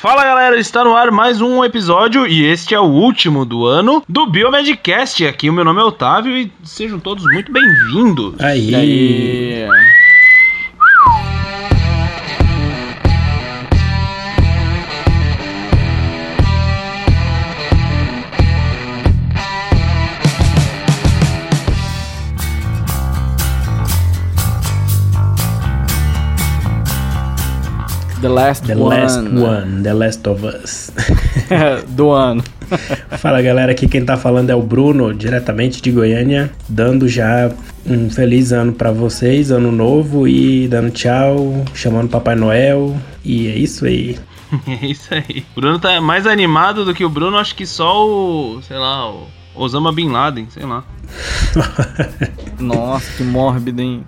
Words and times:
Fala 0.00 0.24
galera, 0.24 0.58
está 0.58 0.82
no 0.82 0.96
ar 0.96 1.10
mais 1.10 1.42
um 1.42 1.62
episódio 1.62 2.26
e 2.26 2.42
este 2.46 2.74
é 2.74 2.80
o 2.80 2.84
último 2.84 3.44
do 3.44 3.66
ano 3.66 4.02
do 4.08 4.26
Biomedcast. 4.26 5.26
Aqui 5.26 5.50
o 5.50 5.52
meu 5.52 5.62
nome 5.62 5.78
é 5.78 5.84
Otávio 5.84 6.38
e 6.38 6.50
sejam 6.64 6.98
todos 6.98 7.22
muito 7.24 7.52
bem-vindos. 7.52 8.34
Aí. 8.40 8.74
Aí. 8.74 9.68
The 28.20 28.28
Last 28.28 28.66
The 28.66 28.74
One. 28.74 29.00
Last 29.00 29.18
One, 29.18 29.82
The 29.82 29.94
Last 29.94 30.28
of 30.28 30.44
Us. 30.44 30.92
do 31.88 32.10
ano. 32.10 32.44
Fala 33.16 33.40
galera, 33.40 33.72
aqui 33.72 33.88
quem 33.88 34.04
tá 34.04 34.18
falando 34.18 34.50
é 34.50 34.54
o 34.54 34.62
Bruno, 34.62 35.14
diretamente 35.14 35.80
de 35.80 35.90
Goiânia, 35.90 36.52
dando 36.68 37.08
já 37.08 37.50
um 37.86 38.10
feliz 38.10 38.52
ano 38.52 38.74
pra 38.74 38.92
vocês, 38.92 39.50
ano 39.50 39.72
novo 39.72 40.28
e 40.28 40.68
dando 40.68 40.90
tchau, 40.90 41.64
chamando 41.72 42.10
Papai 42.10 42.36
Noel. 42.36 42.94
E 43.24 43.48
é 43.48 43.56
isso 43.56 43.86
aí. 43.86 44.18
É 44.66 44.84
isso 44.84 45.14
aí. 45.14 45.46
O 45.56 45.60
Bruno 45.60 45.78
tá 45.78 46.00
mais 46.00 46.26
animado 46.26 46.84
do 46.84 46.92
que 46.92 47.04
o 47.04 47.08
Bruno, 47.08 47.38
acho 47.38 47.54
que 47.54 47.64
só 47.64 48.04
o, 48.04 48.60
sei 48.62 48.76
lá, 48.76 49.08
o 49.08 49.28
Osama 49.54 49.92
Bin 49.92 50.10
Laden, 50.10 50.48
sei 50.50 50.64
lá. 50.64 50.82
Nossa, 52.58 53.12
que 53.16 53.22
mórbido, 53.22 53.80
hein? 53.80 54.04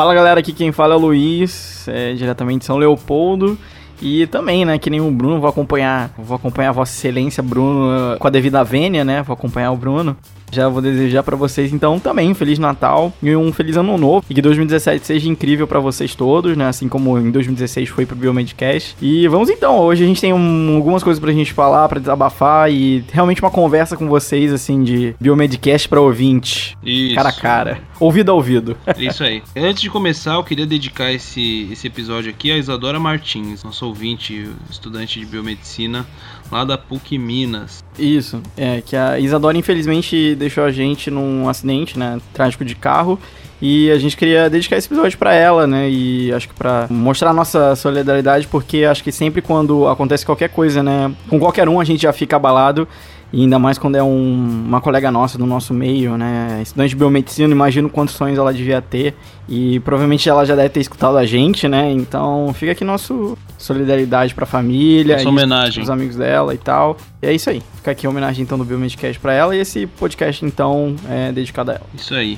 Fala 0.00 0.14
galera, 0.14 0.40
aqui 0.40 0.54
quem 0.54 0.72
fala 0.72 0.94
é 0.94 0.96
o 0.96 0.98
Luiz, 0.98 1.86
é, 1.86 2.14
diretamente 2.14 2.60
de 2.60 2.64
São 2.64 2.78
Leopoldo. 2.78 3.58
E 4.00 4.26
também, 4.28 4.64
né, 4.64 4.78
que 4.78 4.88
nem 4.88 4.98
o 4.98 5.10
Bruno, 5.10 5.38
vou 5.38 5.50
acompanhar, 5.50 6.10
vou 6.16 6.34
acompanhar 6.34 6.72
Vossa 6.72 6.90
Excelência 6.90 7.42
Bruno 7.42 8.16
com 8.18 8.26
a 8.26 8.30
devida 8.30 8.64
vênia, 8.64 9.04
né? 9.04 9.22
Vou 9.22 9.34
acompanhar 9.34 9.70
o 9.72 9.76
Bruno. 9.76 10.16
Já 10.50 10.68
vou 10.68 10.82
desejar 10.82 11.22
pra 11.22 11.36
vocês 11.36 11.72
então 11.72 11.98
também 11.98 12.30
um 12.30 12.34
feliz 12.34 12.58
Natal 12.58 13.12
e 13.22 13.34
um 13.36 13.52
feliz 13.52 13.76
ano 13.76 13.96
novo. 13.96 14.24
E 14.28 14.34
que 14.34 14.42
2017 14.42 15.06
seja 15.06 15.28
incrível 15.28 15.66
pra 15.66 15.80
vocês 15.80 16.14
todos, 16.14 16.56
né? 16.56 16.66
Assim 16.66 16.88
como 16.88 17.18
em 17.18 17.30
2016 17.30 17.88
foi 17.88 18.04
pro 18.06 18.16
Biomedcast. 18.16 18.96
E 19.00 19.26
vamos 19.28 19.48
então, 19.50 19.78
hoje 19.78 20.04
a 20.04 20.06
gente 20.06 20.20
tem 20.20 20.32
um- 20.32 20.76
algumas 20.76 21.02
coisas 21.02 21.20
pra 21.20 21.32
gente 21.32 21.52
falar, 21.52 21.88
pra 21.88 21.98
desabafar 22.00 22.70
e 22.70 23.04
realmente 23.12 23.40
uma 23.40 23.50
conversa 23.50 23.96
com 23.96 24.08
vocês 24.08 24.52
assim 24.52 24.82
de 24.82 25.14
Biomedcast 25.20 25.88
pra 25.88 26.00
ouvinte, 26.00 26.76
Isso. 26.84 27.14
cara 27.14 27.28
a 27.28 27.32
cara, 27.32 27.78
ouvido 27.98 28.30
a 28.30 28.34
ouvido. 28.34 28.76
É 28.86 29.02
isso 29.04 29.22
aí. 29.22 29.42
Antes 29.56 29.82
de 29.82 29.90
começar, 29.90 30.34
eu 30.34 30.44
queria 30.44 30.66
dedicar 30.66 31.12
esse, 31.12 31.68
esse 31.70 31.86
episódio 31.86 32.30
aqui 32.30 32.50
a 32.50 32.56
Isadora 32.56 32.98
Martins, 32.98 33.62
nosso 33.62 33.86
ouvinte, 33.86 34.48
estudante 34.70 35.18
de 35.20 35.26
biomedicina 35.26 36.06
lá 36.50 36.64
da 36.64 36.76
PUC 36.76 37.18
Minas. 37.18 37.84
Isso, 37.98 38.42
é 38.56 38.80
que 38.80 38.96
a 38.96 39.18
Isadora 39.18 39.56
infelizmente 39.56 40.34
deixou 40.34 40.64
a 40.64 40.70
gente 40.70 41.10
num 41.10 41.48
acidente, 41.48 41.98
né, 41.98 42.18
trágico 42.32 42.64
de 42.64 42.74
carro. 42.74 43.18
E 43.62 43.90
a 43.90 43.98
gente 43.98 44.16
queria 44.16 44.48
dedicar 44.48 44.78
esse 44.78 44.88
episódio 44.88 45.18
pra 45.18 45.34
ela, 45.34 45.66
né? 45.66 45.86
E 45.90 46.32
acho 46.32 46.48
que 46.48 46.54
pra 46.54 46.86
mostrar 46.88 47.28
a 47.28 47.34
nossa 47.34 47.76
solidariedade, 47.76 48.46
porque 48.46 48.84
acho 48.84 49.04
que 49.04 49.12
sempre 49.12 49.42
quando 49.42 49.86
acontece 49.86 50.24
qualquer 50.24 50.48
coisa, 50.48 50.82
né, 50.82 51.12
com 51.28 51.38
qualquer 51.38 51.68
um 51.68 51.78
a 51.78 51.84
gente 51.84 52.02
já 52.02 52.12
fica 52.12 52.36
abalado. 52.36 52.88
E 53.32 53.42
ainda 53.42 53.58
mais 53.58 53.78
quando 53.78 53.94
é 53.96 54.02
um- 54.02 54.64
uma 54.66 54.80
colega 54.80 55.10
nossa 55.10 55.38
do 55.38 55.46
nosso 55.46 55.72
meio, 55.72 56.16
né? 56.16 56.60
Estudante 56.62 56.90
de 56.90 56.96
biomedicina, 56.96 57.52
imagino 57.52 57.88
quantos 57.88 58.14
sonhos 58.14 58.38
ela 58.38 58.52
devia 58.52 58.82
ter. 58.82 59.14
E 59.48 59.78
provavelmente 59.80 60.28
ela 60.28 60.44
já 60.44 60.56
deve 60.56 60.68
ter 60.70 60.80
escutado 60.80 61.16
a 61.16 61.24
gente, 61.24 61.68
né? 61.68 61.90
Então 61.92 62.52
fica 62.54 62.72
aqui 62.72 62.84
nosso 62.84 63.36
solidariedade 63.56 64.34
pra 64.34 64.46
família. 64.46 65.16
Nossa 65.16 65.28
homenagem. 65.28 65.82
Os 65.82 65.90
amigos 65.90 66.16
dela 66.16 66.54
e 66.54 66.58
tal. 66.58 66.96
E 67.22 67.26
é 67.26 67.32
isso 67.32 67.48
aí. 67.50 67.62
Fica 67.76 67.90
aqui 67.92 68.06
a 68.06 68.10
homenagem 68.10 68.42
então 68.42 68.58
do 68.58 68.64
Biomedcast 68.64 69.20
pra 69.20 69.32
ela. 69.32 69.54
E 69.54 69.60
esse 69.60 69.86
podcast 69.86 70.44
então 70.44 70.96
é 71.08 71.30
dedicado 71.30 71.70
a 71.70 71.74
ela. 71.74 71.86
Isso 71.94 72.14
aí. 72.14 72.36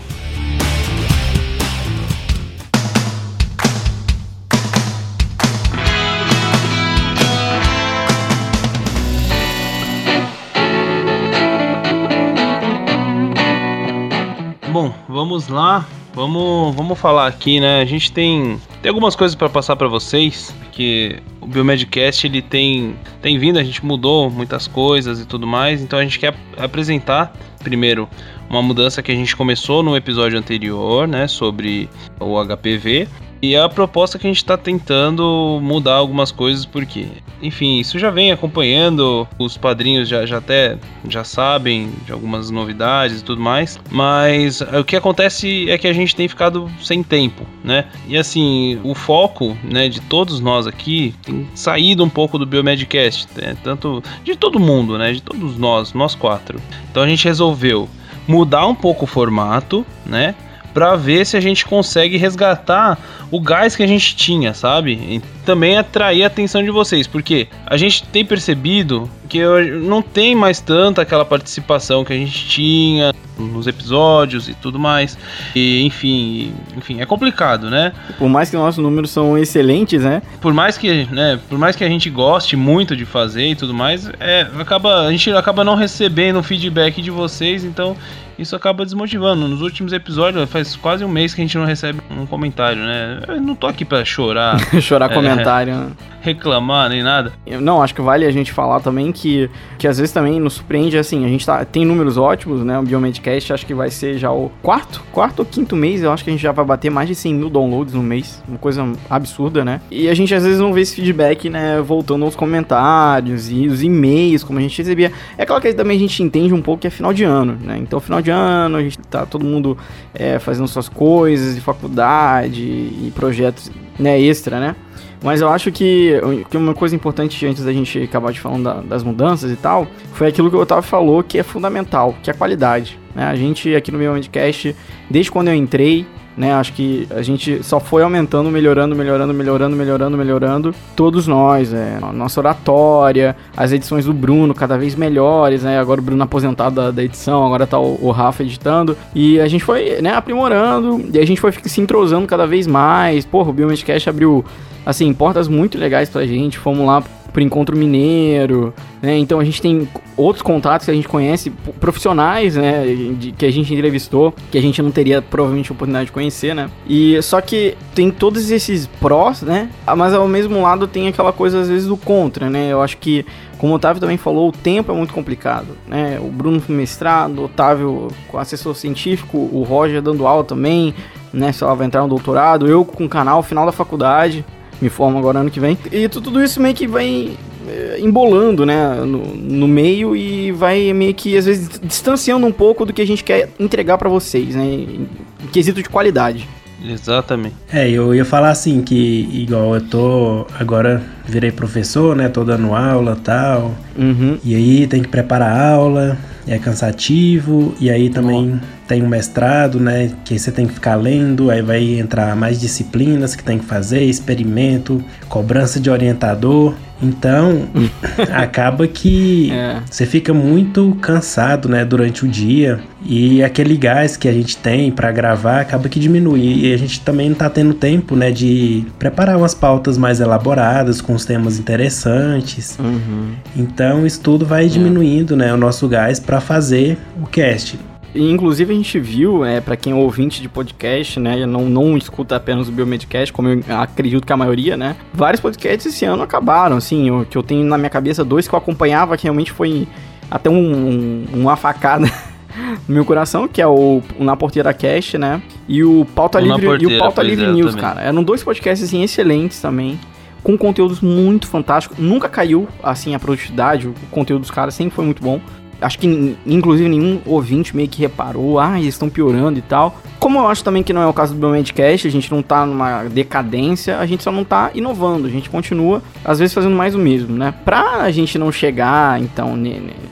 Bom, 14.83 14.93
vamos 15.09 15.47
lá. 15.47 15.87
Vamos, 16.13 16.75
vamos 16.75 16.99
falar 16.99 17.29
aqui, 17.29 17.61
né? 17.61 17.81
A 17.81 17.85
gente 17.85 18.11
tem, 18.11 18.61
tem 18.83 18.89
algumas 18.89 19.15
coisas 19.15 19.37
para 19.37 19.49
passar 19.49 19.77
para 19.77 19.87
vocês, 19.87 20.53
porque 20.59 21.21
o 21.41 21.47
Biomedcast 21.47 22.27
ele 22.27 22.43
tem 22.43 22.97
tem 23.21 23.39
vindo, 23.39 23.61
a 23.61 23.63
gente 23.63 23.87
mudou 23.87 24.29
muitas 24.29 24.67
coisas 24.67 25.21
e 25.21 25.25
tudo 25.25 25.47
mais, 25.47 25.81
então 25.81 26.01
a 26.01 26.03
gente 26.03 26.19
quer 26.19 26.35
apresentar 26.59 27.33
primeiro 27.63 28.09
uma 28.51 28.61
mudança 28.61 29.01
que 29.05 29.13
a 29.13 29.15
gente 29.15 29.37
começou 29.37 29.85
no 29.85 29.97
episódio 29.97 30.37
anterior, 30.37 31.07
né, 31.07 31.29
sobre 31.29 31.89
o 32.19 32.45
HPV. 32.45 33.07
E 33.43 33.57
a 33.57 33.69
proposta 33.69 34.21
que 34.21 34.27
a 34.27 34.31
gente 34.31 34.37
está 34.37 34.57
tentando 34.57 35.59
mudar 35.61 35.95
algumas 35.95 36.31
coisas, 36.31 36.65
porque, 36.65 37.09
enfim, 37.43 37.81
isso 37.81 37.99
já 37.99 38.09
vem 38.09 38.31
acompanhando, 38.31 39.27
os 39.37 39.57
padrinhos 39.57 40.09
já, 40.09 40.25
já 40.25 40.39
até 40.39 40.79
já 41.09 41.25
sabem 41.25 41.91
de 42.07 42.13
algumas 42.13 42.51
novidades 42.51 43.21
e 43.21 43.25
tudo 43.25 43.43
mais, 43.43 43.81
mas 43.91 44.61
o 44.61 44.85
que 44.85 44.95
acontece 44.95 45.69
é 45.69 45.77
que 45.77 45.89
a 45.89 45.93
gente 45.93 46.15
tem 46.15 46.29
ficado 46.29 46.71
sem 46.81 47.03
tempo, 47.03 47.45
né? 47.65 47.87
E 48.07 48.17
assim, 48.17 48.79
o 48.85 48.95
foco, 48.95 49.57
né, 49.65 49.89
de 49.89 50.01
todos 50.03 50.39
nós 50.39 50.69
aqui 50.69 51.13
tem 51.25 51.49
saído 51.53 52.05
um 52.05 52.09
pouco 52.09 52.39
do 52.39 52.47
Biomedcast, 52.47 53.27
né? 53.35 53.57
tanto 53.65 54.01
de 54.23 54.37
todo 54.37 54.61
mundo, 54.61 54.97
né, 54.97 55.13
de 55.13 55.21
todos 55.21 55.59
nós, 55.59 55.93
nós 55.95 56.15
quatro. 56.15 56.61
Então 56.89 57.03
a 57.03 57.09
gente 57.09 57.25
resolveu 57.25 57.89
mudar 58.29 58.69
um 58.69 58.75
pouco 58.75 59.05
o 59.05 59.09
formato, 59.09 59.85
né? 60.07 60.37
Pra 60.73 60.97
ver 60.97 61.27
se 61.27 61.37
a 61.37 61.41
gente 61.41 61.65
consegue 61.65 62.17
resgatar 62.17 62.99
o 63.31 63.41
gás 63.41 63.75
que 63.75 63.83
a 63.83 63.87
gente 63.87 64.15
tinha, 64.15 64.55
sabe? 64.55 64.93
E 64.93 65.23
também 65.45 65.77
atrair 65.77 66.23
a 66.25 66.27
atenção 66.27 66.63
de 66.63 66.71
vocês, 66.71 67.07
porque 67.07 67.49
a 67.67 67.77
gente 67.77 68.05
tem 68.05 68.25
percebido 68.25 69.11
que 69.29 69.41
não 69.83 70.03
tem 70.03 70.35
mais 70.35 70.61
tanta 70.61 71.03
aquela 71.03 71.25
participação 71.25 72.05
que 72.05 72.13
a 72.13 72.17
gente 72.17 72.47
tinha 72.47 73.13
nos 73.39 73.67
episódios 73.67 74.49
e 74.49 74.55
tudo 74.55 74.79
mais. 74.79 75.17
E 75.55 75.85
enfim, 75.85 76.53
enfim, 76.77 77.01
é 77.01 77.07
complicado, 77.07 77.71
né? 77.71 77.93
Por 78.19 78.29
mais 78.29 78.51
que 78.51 78.57
nossos 78.57 78.83
números 78.83 79.11
são 79.11 79.39
excelentes, 79.39 80.03
né? 80.03 80.23
Por 80.41 80.53
mais 80.53 80.77
que, 80.77 81.07
né, 81.11 81.41
por 81.49 81.59
mais 81.59 81.75
que 81.75 81.83
a 81.83 81.89
gente 81.89 82.11
goste 82.11 82.57
muito 82.57 82.95
de 82.95 83.05
fazer 83.05 83.49
e 83.49 83.55
tudo 83.55 83.73
mais, 83.73 84.11
é, 84.21 84.47
acaba, 84.59 85.07
a 85.07 85.11
gente 85.11 85.31
acaba 85.33 85.65
não 85.65 85.75
recebendo 85.75 86.39
o 86.39 86.43
feedback 86.43 87.01
de 87.01 87.11
vocês, 87.11 87.65
então 87.65 87.97
isso 88.43 88.55
acaba 88.57 88.85
desmotivando. 88.85 89.49
Nos 89.49 89.63
últimos 89.63 89.93
episódios, 89.93 90.49
faz 90.51 90.77
quase 90.77 91.05
um 91.05 91.09
mês 91.09 91.35
que 91.35 91.41
a 91.41 91.45
gente 91.45 91.57
não 91.57 91.65
recebe 91.65 92.01
um 92.11 92.27
comentário, 92.27 92.83
né? 92.83 93.21
Eu 93.29 93.41
não 93.41 93.55
tô 93.55 93.67
aqui 93.67 93.85
pra 93.85 94.05
chorar, 94.05 94.59
Chorar 94.83 95.11
É. 95.11 95.15
comentário. 95.15 95.75
né? 95.75 95.87
reclamar 96.23 96.89
nem 96.89 97.03
nada. 97.03 97.33
Não, 97.61 97.83
acho 97.83 97.93
que 97.95 98.01
vale 98.01 98.25
a 98.25 98.31
gente 98.31 98.53
falar 98.53 98.79
também 98.79 99.11
que, 99.11 99.51
que 99.77 99.89
às 99.89 99.99
vezes 99.99 100.13
também 100.13 100.39
nos 100.39 100.53
surpreende, 100.53 100.97
assim, 100.97 101.25
a 101.25 101.29
gente 101.29 101.45
tá, 101.45 101.65
tem 101.65 101.85
números 101.85 102.17
ótimos, 102.17 102.63
né? 102.63 102.79
O 102.79 102.83
Biomedcast 102.83 103.53
acho 103.53 103.67
que 103.67 103.75
vai 103.75 103.91
ser 103.91 104.19
já 104.19 104.31
o 104.31 104.49
quarto, 104.63 105.03
quarto 105.11 105.41
ou 105.41 105.45
quinto 105.45 105.75
mês, 105.75 106.01
eu 106.01 106.13
acho 106.13 106.23
que 106.23 106.31
a 106.31 106.33
gente 106.33 106.41
já 106.43 106.53
vai 106.53 106.65
bater 106.65 106.91
mais 106.93 107.09
de 107.09 107.17
100 107.17 107.35
mil 107.35 107.51
downloads 107.51 107.95
no 107.95 108.05
mês, 108.05 108.41
uma 108.47 108.57
coisa 108.57 108.89
absurda, 109.11 109.65
né? 109.65 109.81
E 109.91 110.09
a 110.09 110.15
gente 110.15 110.33
às 110.33 110.45
vezes 110.45 110.61
não 110.61 110.73
vê 110.73 110.83
esse 110.83 110.95
feedback, 110.95 111.51
né, 111.51 111.81
voltando 111.81 112.25
aos 112.25 112.37
comentários 112.37 113.51
e 113.51 113.67
os 113.67 113.83
e-mails, 113.83 114.45
como 114.45 114.61
a 114.61 114.63
gente 114.63 114.79
recebia. 114.79 115.11
É 115.37 115.45
claro 115.45 115.61
que 115.61 115.75
também 115.75 115.97
a 115.97 116.01
gente 116.01 116.23
entende 116.23 116.55
um 116.55 116.63
pouco 116.63 116.83
que 116.83 116.87
é 116.87 116.91
final 116.91 117.13
de 117.13 117.25
ano, 117.25 117.59
né? 117.61 117.77
Então, 117.79 117.99
final 118.01 118.23
de 118.23 118.31
a 118.39 118.81
gente 118.81 118.99
tá 118.99 119.25
todo 119.27 119.45
mundo 119.45 119.77
é, 120.15 120.39
fazendo 120.39 120.67
suas 120.69 120.89
coisas 120.89 121.55
de 121.55 121.61
faculdade 121.61 122.63
e 122.63 123.13
projetos, 123.15 123.71
né, 123.99 124.21
extra, 124.21 124.59
né? 124.61 124.77
Mas 125.25 125.41
eu 125.41 125.49
acho 125.49 125.71
que, 125.71 126.21
que 126.51 126.57
uma 126.57 126.75
coisa 126.75 126.97
importante 126.97 127.47
antes 127.47 127.65
da 127.65 127.73
gente 127.73 127.97
acabar 128.03 128.33
de 128.33 128.41
falando 128.41 128.65
da- 128.65 128.81
das 128.81 129.05
mudanças 129.05 129.53
e 129.53 129.57
tal, 129.57 129.87
foi 130.15 130.27
aquilo 130.29 130.51
que 130.51 130.57
o 130.57 130.61
Otávio 130.61 130.83
falou 130.83 131.23
que 131.23 131.39
é 131.39 131.43
fundamental, 131.45 132.15
que 132.23 132.29
é 132.29 132.33
a 132.33 132.37
qualidade. 132.37 132.99
né? 133.15 133.27
A 133.27 133.37
gente 133.37 133.73
aqui 133.75 133.93
no 133.93 133.99
meu 133.99 134.13
podcast, 134.15 134.75
desde 135.09 135.31
quando 135.31 135.49
eu 135.49 135.55
entrei, 135.55 136.07
né, 136.37 136.55
acho 136.55 136.73
que 136.73 137.07
a 137.11 137.23
gente 137.23 137.63
só 137.63 137.79
foi 137.79 138.03
aumentando, 138.03 138.51
melhorando, 138.51 138.97
melhorando, 138.97 139.35
melhorando, 139.35 139.77
melhorando, 139.77 140.17
melhorando. 140.17 140.75
Todos 140.97 141.27
nós, 141.27 141.73
é, 141.73 141.99
nossa 142.15 142.41
oratória, 142.41 143.37
as 143.57 143.73
edições 143.73 144.07
do 144.07 144.13
Bruno 144.13 144.55
cada 144.55 144.79
vez 144.79 144.95
melhores, 144.95 145.63
né? 145.63 145.79
Agora 145.79 146.01
o 146.01 146.05
Bruno 146.05 146.23
aposentado 146.23 146.75
da, 146.75 146.91
da 146.91 147.05
edição, 147.05 147.45
agora 147.45 147.67
tá 147.67 147.79
o, 147.79 147.99
o 148.01 148.11
Rafa 148.11 148.43
editando. 148.43 148.97
E 149.15 149.41
a 149.41 149.49
gente 149.49 149.63
foi, 149.63 150.01
né, 150.01 150.15
aprimorando, 150.15 151.05
e 151.13 151.19
a 151.19 151.27
gente 151.27 151.41
foi 151.41 151.53
se 151.53 151.81
entrosando 151.81 152.27
cada 152.27 152.47
vez 152.47 152.67
mais. 152.67 153.25
Porra, 153.25 153.51
o 153.51 153.53
Biomedcast 153.53 154.09
abriu 154.09 154.45
assim, 154.87 155.13
portas 155.13 155.49
muito 155.49 155.79
legais 155.79 156.09
pra 156.09 156.27
gente. 156.27 156.59
Fomos 156.59 156.87
lá 156.87 157.03
pro 157.33 157.43
Encontro 157.43 157.77
Mineiro, 157.77 158.75
né? 159.01 159.17
Então 159.19 159.41
a 159.41 159.45
gente 159.45 159.61
tem 159.61 159.89
outros 160.17 160.43
contatos 160.43 160.85
que 160.85 160.91
a 160.91 160.95
gente 160.95 161.09
conhece, 161.09 161.51
profissionais, 161.81 162.57
né, 162.57 162.85
de, 163.19 163.33
que 163.33 163.47
a 163.47 163.51
gente 163.51 163.73
entrevistou, 163.73 164.35
que 164.51 164.59
a 164.59 164.63
gente 164.63 164.81
não 164.83 164.91
teria 164.91 165.23
provavelmente 165.23 165.73
oportunidade 165.73 166.07
de 166.07 166.13
conhecer, 166.13 166.55
né? 166.55 166.71
E 166.87 167.21
só 167.23 167.41
que 167.41 167.77
tem 167.95 168.11
todos 168.11 168.51
esses 168.51 168.87
prós, 168.87 169.43
né? 169.43 169.71
Mas 169.97 170.13
ao 170.13 170.29
mesmo 170.29 170.61
lado 170.61 170.87
tem 170.87 171.09
aquela 171.09 171.33
coisa 171.33 171.61
às 171.61 171.69
vezes 171.69 171.89
do 171.89 171.97
contra, 171.97 172.51
né? 172.51 172.71
Eu 172.71 172.83
acho 172.83 172.99
que 172.99 173.25
como 173.59 173.75
o 173.75 173.77
Otávio 173.77 174.01
também 174.01 174.17
falou, 174.17 174.49
o 174.49 174.53
tempo 174.53 174.91
é 174.91 174.95
muito 174.95 175.15
complicado, 175.15 175.77
né? 175.87 176.19
O 176.21 176.29
Bruno 176.29 176.61
mestrado, 176.69 177.39
o 177.39 177.45
Otávio 177.45 178.09
com 178.29 178.37
assessor 178.37 178.75
científico, 178.75 179.39
o 179.39 179.63
Roger 179.63 180.03
dando 180.03 180.27
aula 180.27 180.43
também, 180.43 180.93
né? 181.33 181.53
Sei 181.53 181.67
lá, 181.67 181.73
vai 181.73 181.87
entrar 181.87 182.03
no 182.03 182.09
doutorado, 182.09 182.67
eu 182.67 182.85
com 182.85 183.05
o 183.05 183.09
canal, 183.09 183.43
final 183.43 183.65
da 183.65 183.73
faculdade, 183.73 184.45
me 184.83 184.91
formo 184.91 185.19
agora 185.19 185.39
ano 185.39 185.51
que 185.51 185.61
vem. 185.61 185.79
E 185.91 186.09
tudo 186.09 186.43
isso 186.43 186.61
meio 186.61 186.75
que 186.75 186.87
vai 186.87 187.37
eh, 187.69 187.99
embolando, 188.01 188.67
né, 188.67 188.95
no, 188.97 189.35
no, 189.35 189.69
meio 189.69 190.17
e 190.17 190.51
vai 190.51 190.93
meio 190.93 191.15
que 191.15 191.37
às 191.37 191.47
vezes 191.47 191.81
distanciando 191.83 192.47
um 192.47 192.53
pouco 192.53 192.85
do 192.85 192.93
que 192.93 193.01
a 193.01 193.07
gente 193.07 193.23
quer 193.23 193.49
entregar 193.59 193.97
para 193.97 194.09
vocês, 194.09 194.55
né, 194.55 194.65
em 194.65 195.09
quesito 195.53 195.83
de 195.83 195.89
qualidade. 195.89 196.49
Exatamente. 196.85 197.55
É, 197.73 197.89
eu 197.89 198.13
ia 198.13 198.25
falar 198.25 198.51
assim 198.51 198.83
que 198.83 199.29
igual 199.33 199.77
eu 199.77 199.81
tô 199.81 200.47
agora 200.59 201.01
virei 201.25 201.53
professor, 201.53 202.17
né, 202.17 202.29
tô 202.29 202.43
dando 202.43 202.75
aula, 202.75 203.17
tal. 203.23 203.73
Uhum. 203.97 204.39
E 204.45 204.57
aí 204.57 204.87
tem 204.89 205.01
que 205.01 205.09
preparar 205.09 205.57
a 205.57 205.71
aula, 205.75 206.19
é 206.47 206.59
cansativo 206.59 207.75
e 207.81 207.89
aí 207.89 208.11
também 208.11 208.61
tem 208.93 209.03
um 209.03 209.09
mestrado, 209.09 209.81
né? 209.81 210.11
Que 210.23 210.39
você 210.39 210.53
tem 210.53 210.67
que 210.67 210.75
ficar 210.75 210.97
lendo, 210.97 211.51
aí 211.51 211.63
vai 211.63 211.99
entrar 211.99 212.37
mais 212.37 212.61
disciplinas 212.61 213.35
que 213.35 213.43
tem 213.43 213.59
que 213.59 213.65
fazer, 213.65 214.03
experimento, 214.03 215.03
cobrança 215.31 215.81
de 215.81 215.89
orientador. 215.89 216.75
Então, 217.03 217.63
acaba 218.31 218.87
que 218.87 219.51
é. 219.51 219.81
você 219.91 220.05
fica 220.05 220.35
muito 220.35 220.95
cansado, 221.01 221.71
né, 221.71 221.85
durante 221.87 222.25
o 222.25 222.29
dia 222.29 222.81
e 223.05 223.43
aquele 223.43 223.77
gás 223.77 224.17
que 224.17 224.29
a 224.29 224.33
gente 224.33 224.57
tem 224.57 224.93
para 224.93 225.11
gravar 225.11 225.61
acaba 225.61 225.89
que 225.89 225.99
diminui 225.99 226.67
e 226.67 226.73
a 226.73 226.77
gente 226.77 227.01
também 227.01 227.31
não 227.31 227.35
tá 227.35 227.51
tendo 227.51 227.75
tempo, 227.75 228.15
né, 228.15 228.31
de 228.31 228.85
preparar 229.01 229.37
umas 229.37 229.55
pautas 229.55 229.99
mais 229.99 230.21
elaboradas 230.21 231.01
com 231.01 231.15
os 231.15 231.25
temas 231.25 231.59
interessantes. 231.59 232.79
Uhum. 232.79 233.33
Então, 233.57 234.07
isso 234.07 234.21
tudo 234.21 234.47
vai 234.47 234.67
é. 234.67 234.69
diminuindo, 234.69 235.35
né, 235.35 235.53
o 235.53 235.57
nosso 235.57 235.89
gás 235.89 236.21
para 236.21 236.41
fazer 236.41 236.99
o 237.21 237.27
cast. 237.27 237.79
E, 238.15 238.31
inclusive 238.31 238.73
a 238.73 238.77
gente 238.77 239.01
viu, 239.01 239.45
é, 239.45 239.61
para 239.61 239.77
quem 239.77 239.93
é 239.93 239.97
ouvinte 239.97 240.43
de 240.43 240.49
podcast, 240.49 241.19
né, 241.19 241.47
não, 241.47 241.65
não 241.67 241.97
escuta 241.97 242.37
apenas 242.37 242.69
o 242.69 242.73
Biomedcast, 242.73 243.33
como 243.33 243.49
eu 243.49 243.63
acredito 243.79 244.27
que 244.27 244.33
a 244.33 244.37
maioria, 244.37 244.77
né, 244.77 244.97
vários 245.15 245.41
podcasts 245.41 245.87
esse 245.87 246.05
ano 246.05 246.23
acabaram, 246.23 246.77
assim, 246.77 247.09
eu, 247.09 247.27
que 247.29 247.37
eu 247.37 247.43
tenho 247.43 247.65
na 247.65 247.79
minha 247.79 247.89
cabeça 247.91 248.23
dois 248.23 248.47
que 248.47 248.55
eu 248.55 248.59
acompanhava, 248.59 249.17
que 249.17 249.25
realmente 249.25 249.51
foi 249.51 249.89
até 250.31 250.51
um, 250.51 250.55
um, 250.55 251.25
uma 251.33 251.57
facada 251.57 252.07
no 252.87 252.95
meu 252.95 253.05
coração, 253.05 253.49
que 253.49 253.63
é 253.63 253.67
o, 253.67 254.03
o 254.19 254.25
Na 254.25 254.37
Porteira 254.37 254.75
Cast, 254.75 255.17
né, 255.17 255.41
e 255.67 255.83
o 255.83 256.05
Pauta 256.15 256.39
o 256.39 256.43
Livre, 256.43 256.83
e 256.83 256.97
o 256.97 256.99
Pauta 256.99 257.23
Livre 257.23 257.47
é, 257.47 257.53
News, 257.53 257.75
cara. 257.75 258.03
Eram 258.03 258.23
dois 258.23 258.45
podcasts, 258.45 258.87
assim, 258.87 259.03
excelentes 259.03 259.61
também 259.61 259.99
com 260.43 260.59
conteúdos 260.59 261.01
muito 261.01 261.47
fantásticos. 261.47 261.99
Nunca 261.99 262.29
caiu, 262.29 262.69
assim, 262.83 263.15
a 263.15 263.19
produtividade, 263.19 263.87
o 263.87 263.95
conteúdo 264.11 264.43
dos 264.43 264.51
caras 264.51 264.75
sempre 264.75 264.93
foi 264.93 265.05
muito 265.05 265.23
bom 265.23 265.41
acho 265.83 265.99
que 265.99 266.37
inclusive 266.47 266.89
nenhum 266.89 267.21
ouvinte 267.27 267.77
meio 267.77 267.89
que 267.89 268.01
reparou, 268.01 268.59
ah, 268.59 268.79
eles 268.79 268.95
estão 268.95 269.11
piorando 269.11 269.59
e 269.59 269.63
tal. 269.63 270.01
Como 270.19 270.39
eu 270.39 270.47
acho 270.47 270.63
também 270.63 270.83
que 270.83 270.93
não 270.93 271.03
é 271.03 271.07
o 271.07 271.13
caso 271.13 271.35
do 271.35 271.41
Biomedcast, 271.41 272.07
a 272.07 272.11
gente 272.11 272.31
não 272.31 272.43
tá 272.43 272.65
numa 272.65 273.05
decadência, 273.05 273.99
a 273.99 274.07
gente 274.07 274.23
só 274.23 274.31
não 274.31 274.45
tá 274.45 274.71
inovando, 274.75 275.27
a 275.27 275.31
gente 275.31 275.51
continua, 275.51 276.03
às 276.25 276.39
vezes, 276.39 276.55
fazendo 276.55 276.77
mais 276.77 276.95
o 276.95 276.99
mesmo, 276.99 277.37
né? 277.37 277.53
Pra 277.65 278.03
a 278.03 278.11
gente 278.11 278.39
não 278.39 278.53
chegar, 278.53 279.21
então, 279.21 279.59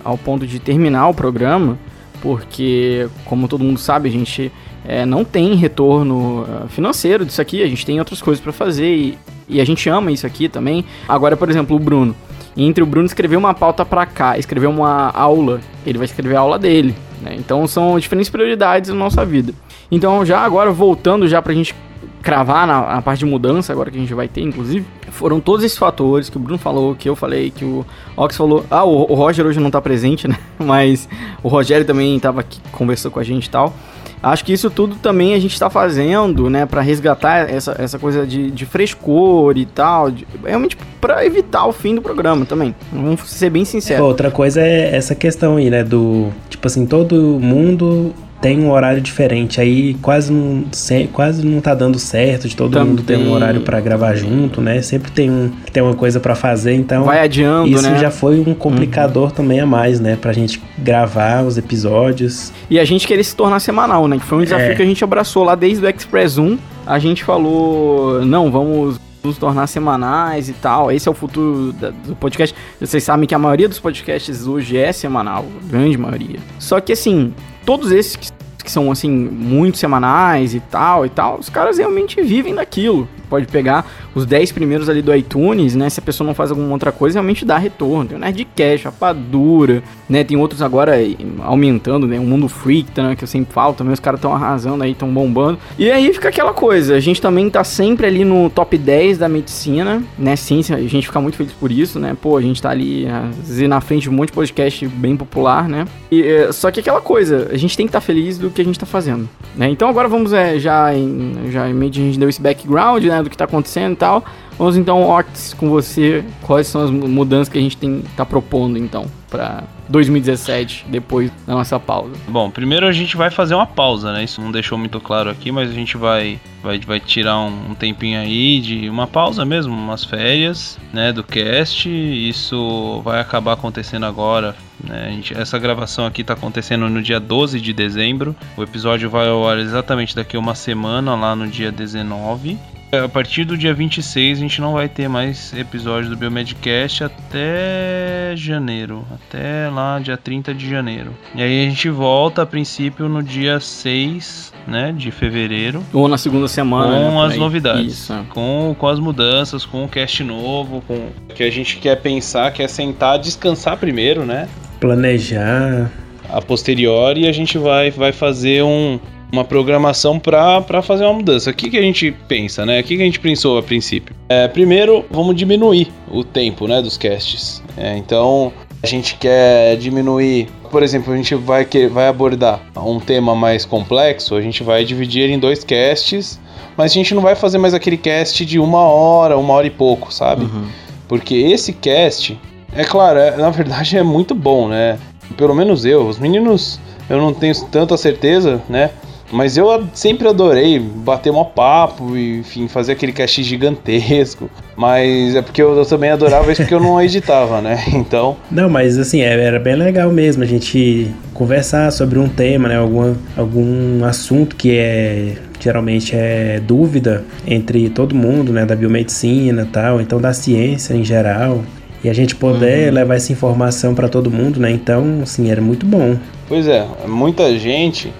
ao 0.04 0.18
ponto 0.18 0.46
de 0.46 0.58
terminar 0.58 1.08
o 1.08 1.14
programa, 1.14 1.78
porque, 2.20 3.08
como 3.24 3.48
todo 3.48 3.64
mundo 3.64 3.78
sabe, 3.78 4.08
a 4.08 4.12
gente 4.12 4.52
é, 4.84 5.06
não 5.06 5.24
tem 5.24 5.54
retorno 5.54 6.42
uh, 6.42 6.68
financeiro 6.68 7.24
disso 7.24 7.40
aqui, 7.40 7.62
a 7.62 7.66
gente 7.66 7.86
tem 7.86 7.98
outras 7.98 8.20
coisas 8.20 8.42
para 8.42 8.52
fazer 8.52 8.94
e, 8.94 9.18
e 9.48 9.60
a 9.60 9.64
gente 9.64 9.88
ama 9.88 10.10
isso 10.10 10.26
aqui 10.26 10.48
também. 10.48 10.84
Agora, 11.08 11.36
por 11.36 11.48
exemplo, 11.48 11.76
o 11.76 11.78
Bruno 11.78 12.14
entre 12.56 12.82
o 12.82 12.86
Bruno 12.86 13.06
escrever 13.06 13.36
uma 13.36 13.54
pauta 13.54 13.84
para 13.84 14.06
cá, 14.06 14.38
escrever 14.38 14.66
uma 14.66 15.10
aula, 15.10 15.60
ele 15.86 15.98
vai 15.98 16.04
escrever 16.04 16.36
a 16.36 16.40
aula 16.40 16.58
dele. 16.58 16.94
Né? 17.20 17.36
Então 17.38 17.66
são 17.66 17.98
diferentes 17.98 18.30
prioridades 18.30 18.90
na 18.90 18.96
nossa 18.96 19.24
vida. 19.24 19.52
Então 19.90 20.24
já 20.24 20.40
agora 20.40 20.70
voltando 20.70 21.28
já 21.28 21.40
pra 21.42 21.52
gente 21.52 21.74
cravar 22.22 22.66
na, 22.66 22.94
na, 22.94 23.02
parte 23.02 23.20
de 23.20 23.26
mudança 23.26 23.72
agora 23.72 23.90
que 23.90 23.96
a 23.96 24.00
gente 24.00 24.12
vai 24.12 24.28
ter, 24.28 24.42
inclusive, 24.42 24.84
foram 25.10 25.40
todos 25.40 25.64
esses 25.64 25.78
fatores 25.78 26.28
que 26.28 26.36
o 26.36 26.40
Bruno 26.40 26.58
falou, 26.58 26.94
que 26.94 27.08
eu 27.08 27.16
falei, 27.16 27.50
que 27.50 27.64
o 27.64 27.84
Ox 28.16 28.36
falou. 28.36 28.64
Ah, 28.70 28.84
o, 28.84 29.10
o 29.10 29.14
Roger 29.14 29.46
hoje 29.46 29.58
não 29.58 29.70
tá 29.70 29.80
presente, 29.80 30.28
né? 30.28 30.36
Mas 30.58 31.08
o 31.42 31.48
Rogério 31.48 31.86
também 31.86 32.18
tava 32.20 32.40
aqui, 32.40 32.60
conversou 32.72 33.10
com 33.10 33.18
a 33.20 33.24
gente 33.24 33.46
e 33.46 33.50
tal. 33.50 33.74
Acho 34.22 34.44
que 34.44 34.52
isso 34.52 34.70
tudo 34.70 34.96
também 34.96 35.34
a 35.34 35.38
gente 35.38 35.52
está 35.52 35.70
fazendo, 35.70 36.50
né, 36.50 36.66
para 36.66 36.80
resgatar 36.80 37.50
essa, 37.50 37.74
essa 37.78 37.98
coisa 37.98 38.26
de, 38.26 38.50
de 38.50 38.66
frescor 38.66 39.56
e 39.56 39.64
tal, 39.64 40.10
de, 40.10 40.26
realmente 40.44 40.76
para 41.00 41.24
evitar 41.24 41.66
o 41.66 41.72
fim 41.72 41.94
do 41.94 42.02
programa 42.02 42.44
também. 42.44 42.74
Vamos 42.92 43.20
ser 43.30 43.48
bem 43.48 43.64
sinceros. 43.64 44.04
Outra 44.04 44.30
coisa 44.30 44.60
é 44.60 44.94
essa 44.94 45.14
questão 45.14 45.56
aí, 45.56 45.70
né, 45.70 45.82
do 45.82 46.28
tipo 46.50 46.66
assim, 46.66 46.84
todo 46.86 47.38
mundo 47.40 48.14
tem 48.40 48.58
um 48.58 48.70
horário 48.70 49.00
diferente, 49.00 49.60
aí 49.60 49.94
quase 49.94 50.32
não, 50.32 50.64
quase 51.12 51.46
não 51.46 51.60
tá 51.60 51.74
dando 51.74 51.98
certo 51.98 52.48
de 52.48 52.56
todo 52.56 52.72
Também. 52.72 52.88
mundo 52.88 53.02
ter 53.02 53.16
um 53.16 53.30
horário 53.32 53.60
para 53.60 53.80
gravar 53.80 54.14
junto, 54.14 54.60
né? 54.60 54.80
Sempre 54.80 55.10
tem 55.10 55.30
um 55.30 55.50
tem 55.72 55.82
uma 55.82 55.94
coisa 55.94 56.18
para 56.18 56.34
fazer, 56.34 56.74
então 56.74 57.04
vai 57.04 57.20
adiando, 57.20 57.68
isso 57.68 57.82
né? 57.82 57.98
já 57.98 58.10
foi 58.10 58.40
um 58.40 58.54
complicador 58.54 59.24
uhum. 59.24 59.30
também 59.30 59.60
a 59.60 59.66
mais, 59.66 60.00
né, 60.00 60.16
pra 60.20 60.32
gente 60.32 60.60
gravar 60.78 61.44
os 61.44 61.58
episódios. 61.58 62.52
E 62.68 62.78
a 62.78 62.84
gente 62.84 63.06
querer 63.06 63.22
se 63.22 63.36
tornar 63.36 63.60
semanal, 63.60 64.08
né? 64.08 64.18
Que 64.18 64.24
foi 64.24 64.38
um 64.38 64.42
desafio 64.42 64.72
é. 64.72 64.74
que 64.74 64.82
a 64.82 64.86
gente 64.86 65.04
abraçou 65.04 65.44
lá 65.44 65.54
desde 65.54 65.84
o 65.84 65.88
Express 65.88 66.38
1. 66.38 66.58
A 66.86 66.98
gente 66.98 67.22
falou, 67.22 68.24
não, 68.24 68.50
vamos 68.50 68.98
nos 69.22 69.38
tornar 69.38 69.66
semanais 69.66 70.48
e 70.48 70.52
tal. 70.52 70.90
Esse 70.90 71.08
é 71.08 71.10
o 71.10 71.14
futuro 71.14 71.72
da, 71.72 71.90
do 71.90 72.16
podcast. 72.16 72.54
Vocês 72.80 73.02
sabem 73.02 73.26
que 73.26 73.34
a 73.34 73.38
maioria 73.38 73.68
dos 73.68 73.78
podcasts 73.78 74.46
hoje 74.46 74.76
é 74.76 74.92
semanal, 74.92 75.44
grande 75.64 75.96
maioria. 75.96 76.38
Só 76.58 76.80
que 76.80 76.92
assim, 76.92 77.34
todos 77.64 77.90
esses 77.92 78.16
que, 78.16 78.30
que 78.64 78.70
são 78.70 78.90
assim 78.90 79.10
muito 79.10 79.78
semanais 79.78 80.54
e 80.54 80.60
tal 80.60 81.04
e 81.04 81.08
tal, 81.08 81.38
os 81.38 81.48
caras 81.48 81.78
realmente 81.78 82.20
vivem 82.22 82.54
daquilo 82.54 83.08
pode 83.30 83.46
pegar 83.46 83.86
os 84.14 84.26
10 84.26 84.52
primeiros 84.52 84.88
ali 84.88 85.02
do 85.02 85.14
iTunes, 85.14 85.74
né? 85.74 85.88
Se 85.88 86.00
a 86.00 86.02
pessoa 86.02 86.26
não 86.26 86.34
faz 86.34 86.50
alguma 86.50 86.72
outra 86.72 86.92
coisa, 86.92 87.18
realmente 87.18 87.44
dá 87.44 87.58
retorno. 87.58 88.06
Tem 88.06 88.16
o 88.16 88.20
Nerdcast, 88.20 88.86
Rapadura, 88.86 89.82
né? 90.08 90.24
Tem 90.24 90.36
outros 90.36 90.62
agora 90.62 90.94
aumentando, 91.42 92.06
né? 92.06 92.18
O 92.18 92.22
Mundo 92.22 92.48
Freak, 92.48 92.90
né? 93.00 93.14
que 93.16 93.24
eu 93.24 93.28
sempre 93.28 93.52
falo 93.52 93.74
também, 93.74 93.92
os 93.92 94.00
caras 94.00 94.18
estão 94.18 94.32
arrasando 94.32 94.82
aí, 94.82 94.92
estão 94.92 95.12
bombando. 95.12 95.58
E 95.78 95.90
aí 95.90 96.12
fica 96.12 96.28
aquela 96.28 96.52
coisa, 96.52 96.94
a 96.94 97.00
gente 97.00 97.20
também 97.20 97.48
tá 97.50 97.62
sempre 97.64 98.06
ali 98.06 98.24
no 98.24 98.50
top 98.50 98.76
10 98.76 99.18
da 99.18 99.28
medicina, 99.28 100.02
né? 100.18 100.36
Ciência, 100.36 100.76
a 100.76 100.80
gente 100.80 101.06
fica 101.06 101.20
muito 101.20 101.36
feliz 101.36 101.52
por 101.52 101.70
isso, 101.70 101.98
né? 101.98 102.16
Pô, 102.20 102.36
a 102.36 102.42
gente 102.42 102.60
tá 102.60 102.70
ali, 102.70 103.06
às 103.06 103.48
vezes, 103.48 103.68
na 103.68 103.80
frente 103.80 104.04
de 104.04 104.10
um 104.10 104.12
monte 104.12 104.28
de 104.28 104.34
podcast 104.34 104.86
bem 104.86 105.16
popular, 105.16 105.68
né? 105.68 105.86
E, 106.10 106.22
eh, 106.22 106.52
só 106.52 106.70
que 106.70 106.80
aquela 106.80 107.00
coisa, 107.00 107.48
a 107.52 107.56
gente 107.56 107.76
tem 107.76 107.86
que 107.86 107.90
estar 107.90 108.00
tá 108.00 108.06
feliz 108.06 108.38
do 108.38 108.50
que 108.50 108.60
a 108.60 108.64
gente 108.64 108.78
tá 108.78 108.86
fazendo, 108.86 109.28
né? 109.56 109.68
Então 109.68 109.88
agora 109.88 110.08
vamos 110.08 110.32
é, 110.32 110.58
já 110.58 110.94
em, 110.94 111.50
já 111.50 111.68
em 111.68 111.74
meio 111.74 111.90
de 111.90 112.00
a 112.00 112.04
gente 112.04 112.18
deu 112.18 112.28
esse 112.28 112.40
background, 112.40 113.04
né? 113.04 113.22
do 113.22 113.28
que 113.28 113.34
está 113.34 113.44
acontecendo 113.44 113.96
tal. 114.00 114.24
Vamos 114.58 114.76
então, 114.76 115.08
Ox, 115.08 115.54
com 115.54 115.70
você, 115.70 116.24
quais 116.42 116.66
são 116.66 116.82
as 116.82 116.90
mudanças 116.90 117.48
que 117.48 117.56
a 117.56 117.60
gente 117.60 117.76
tem 117.76 118.02
tá 118.16 118.26
propondo 118.26 118.76
então 118.76 119.06
para 119.30 119.64
2017, 119.88 120.86
depois 120.88 121.30
da 121.46 121.54
nossa 121.54 121.80
pausa? 121.80 122.12
Bom, 122.28 122.50
primeiro 122.50 122.86
a 122.86 122.92
gente 122.92 123.16
vai 123.16 123.30
fazer 123.30 123.54
uma 123.54 123.66
pausa, 123.66 124.12
né? 124.12 124.24
Isso 124.24 124.40
não 124.40 124.52
deixou 124.52 124.76
muito 124.76 125.00
claro 125.00 125.30
aqui, 125.30 125.50
mas 125.50 125.70
a 125.70 125.72
gente 125.72 125.96
vai 125.96 126.38
vai, 126.62 126.78
vai 126.80 127.00
tirar 127.00 127.38
um, 127.38 127.74
tempinho 127.74 128.20
aí 128.20 128.60
de 128.60 128.90
uma 128.90 129.06
pausa 129.06 129.46
mesmo, 129.46 129.72
umas 129.72 130.04
férias, 130.04 130.78
né, 130.92 131.10
do 131.10 131.24
cast. 131.24 131.88
Isso 131.88 133.00
vai 133.02 133.18
acabar 133.18 133.54
acontecendo 133.54 134.04
agora, 134.04 134.54
né? 134.84 135.10
Gente, 135.12 135.32
essa 135.32 135.58
gravação 135.58 136.04
aqui 136.04 136.20
está 136.20 136.34
acontecendo 136.34 136.86
no 136.88 137.00
dia 137.00 137.18
12 137.18 137.58
de 137.60 137.72
dezembro. 137.72 138.36
O 138.58 138.62
episódio 138.62 139.08
vai 139.08 139.28
ao 139.28 139.48
ar 139.48 139.58
exatamente 139.58 140.14
daqui 140.14 140.36
a 140.36 140.40
uma 140.40 140.54
semana, 140.54 141.14
lá 141.14 141.34
no 141.34 141.48
dia 141.48 141.72
19. 141.72 142.58
A 142.92 143.08
partir 143.08 143.44
do 143.44 143.56
dia 143.56 143.72
26 143.72 144.38
a 144.38 144.40
gente 144.40 144.60
não 144.60 144.72
vai 144.72 144.88
ter 144.88 145.08
mais 145.08 145.52
episódios 145.52 146.10
do 146.10 146.16
Biomedcast 146.16 147.04
até 147.04 148.34
janeiro, 148.34 149.06
até 149.14 149.68
lá 149.68 150.00
dia 150.00 150.16
30 150.16 150.52
de 150.52 150.68
janeiro. 150.68 151.12
E 151.32 151.40
aí 151.40 151.66
a 151.66 151.68
gente 151.68 151.88
volta 151.88 152.42
a 152.42 152.46
princípio 152.46 153.08
no 153.08 153.22
dia 153.22 153.60
6, 153.60 154.52
né, 154.66 154.92
de 154.92 155.12
fevereiro. 155.12 155.84
Ou 155.92 156.08
na 156.08 156.18
segunda 156.18 156.48
semana. 156.48 156.92
Com 156.92 157.20
né, 157.20 157.26
as 157.26 157.36
novidades. 157.36 157.92
Isso. 157.92 158.26
Com, 158.30 158.74
com 158.76 158.88
as 158.88 158.98
mudanças, 158.98 159.64
com 159.64 159.84
o 159.84 159.88
cast 159.88 160.24
novo, 160.24 160.82
com 160.88 161.10
que 161.32 161.44
a 161.44 161.50
gente 161.50 161.76
quer 161.76 161.94
pensar, 161.96 162.52
quer 162.52 162.68
sentar, 162.68 163.20
descansar 163.20 163.76
primeiro, 163.76 164.26
né? 164.26 164.48
Planejar. 164.80 165.88
A 166.28 166.42
posteriori 166.42 167.28
a 167.28 167.32
gente 167.32 167.56
vai, 167.56 167.92
vai 167.92 168.10
fazer 168.10 168.64
um 168.64 168.98
uma 169.32 169.44
programação 169.44 170.18
para 170.18 170.82
fazer 170.82 171.04
uma 171.04 171.14
mudança. 171.14 171.50
O 171.50 171.54
que, 171.54 171.70
que 171.70 171.78
a 171.78 171.82
gente 171.82 172.10
pensa, 172.28 172.66
né? 172.66 172.80
O 172.80 172.84
que, 172.84 172.96
que 172.96 173.02
a 173.02 173.04
gente 173.04 173.20
pensou 173.20 173.58
a 173.58 173.62
princípio? 173.62 174.14
É, 174.28 174.48
primeiro, 174.48 175.04
vamos 175.10 175.36
diminuir 175.36 175.88
o 176.10 176.24
tempo 176.24 176.66
né, 176.66 176.82
dos 176.82 176.96
casts. 176.96 177.62
É, 177.76 177.96
então, 177.96 178.52
a 178.82 178.86
gente 178.86 179.16
quer 179.16 179.76
diminuir, 179.76 180.48
por 180.70 180.82
exemplo, 180.82 181.12
a 181.12 181.16
gente 181.16 181.34
vai, 181.34 181.64
que, 181.64 181.86
vai 181.86 182.08
abordar 182.08 182.60
um 182.76 182.98
tema 182.98 183.34
mais 183.34 183.64
complexo, 183.64 184.34
a 184.34 184.40
gente 184.40 184.62
vai 184.62 184.84
dividir 184.84 185.28
em 185.28 185.38
dois 185.38 185.62
casts, 185.62 186.40
mas 186.76 186.92
a 186.92 186.94
gente 186.94 187.14
não 187.14 187.22
vai 187.22 187.34
fazer 187.34 187.58
mais 187.58 187.74
aquele 187.74 187.98
cast 187.98 188.44
de 188.44 188.58
uma 188.58 188.80
hora, 188.80 189.36
uma 189.36 189.52
hora 189.52 189.66
e 189.66 189.70
pouco, 189.70 190.12
sabe? 190.12 190.44
Uhum. 190.44 190.66
Porque 191.06 191.34
esse 191.34 191.72
cast, 191.72 192.40
é 192.72 192.84
claro, 192.84 193.18
é, 193.18 193.36
na 193.36 193.50
verdade 193.50 193.96
é 193.98 194.02
muito 194.02 194.34
bom, 194.34 194.68
né? 194.68 194.98
Pelo 195.36 195.54
menos 195.54 195.84
eu, 195.84 196.06
os 196.08 196.18
meninos, 196.18 196.80
eu 197.08 197.18
não 197.18 197.34
tenho 197.34 197.54
tanta 197.66 197.96
certeza, 197.96 198.62
né? 198.68 198.90
Mas 199.32 199.56
eu 199.56 199.84
sempre 199.94 200.26
adorei 200.28 200.78
bater 200.78 201.30
um 201.30 201.44
papo 201.44 202.16
e, 202.16 202.38
enfim, 202.38 202.68
fazer 202.68 202.92
aquele 202.92 203.12
cast 203.12 203.42
gigantesco. 203.42 204.50
Mas 204.76 205.34
é 205.36 205.42
porque 205.42 205.62
eu, 205.62 205.76
eu, 205.76 205.86
também 205.86 206.10
adorava 206.10 206.50
isso 206.50 206.62
porque 206.62 206.74
eu 206.74 206.80
não 206.80 207.00
editava, 207.02 207.60
né? 207.60 207.82
Então. 207.94 208.36
Não, 208.50 208.68
mas 208.68 208.98
assim, 208.98 209.20
é, 209.20 209.38
era 209.40 209.60
bem 209.60 209.76
legal 209.76 210.10
mesmo 210.10 210.42
a 210.42 210.46
gente 210.46 211.10
conversar 211.34 211.90
sobre 211.92 212.18
um 212.18 212.28
tema, 212.28 212.68
né? 212.68 212.76
Algum, 212.76 213.14
algum 213.36 214.04
assunto 214.04 214.56
que 214.56 214.76
é 214.76 215.36
geralmente 215.60 216.16
é 216.16 216.58
dúvida 216.58 217.22
entre 217.46 217.90
todo 217.90 218.14
mundo, 218.14 218.50
né, 218.50 218.64
da 218.64 218.74
biomedicina, 218.74 219.68
tal, 219.70 220.00
então 220.00 220.18
da 220.18 220.32
ciência 220.32 220.94
em 220.94 221.04
geral, 221.04 221.62
e 222.02 222.08
a 222.08 222.14
gente 222.14 222.34
poder 222.34 222.88
uhum. 222.88 222.94
levar 222.94 223.16
essa 223.16 223.30
informação 223.30 223.94
para 223.94 224.08
todo 224.08 224.30
mundo, 224.30 224.58
né? 224.58 224.70
Então, 224.70 225.20
assim, 225.22 225.50
era 225.50 225.60
muito 225.60 225.84
bom. 225.84 226.16
Pois 226.48 226.66
é, 226.66 226.86
muita 227.06 227.56
gente 227.58 228.10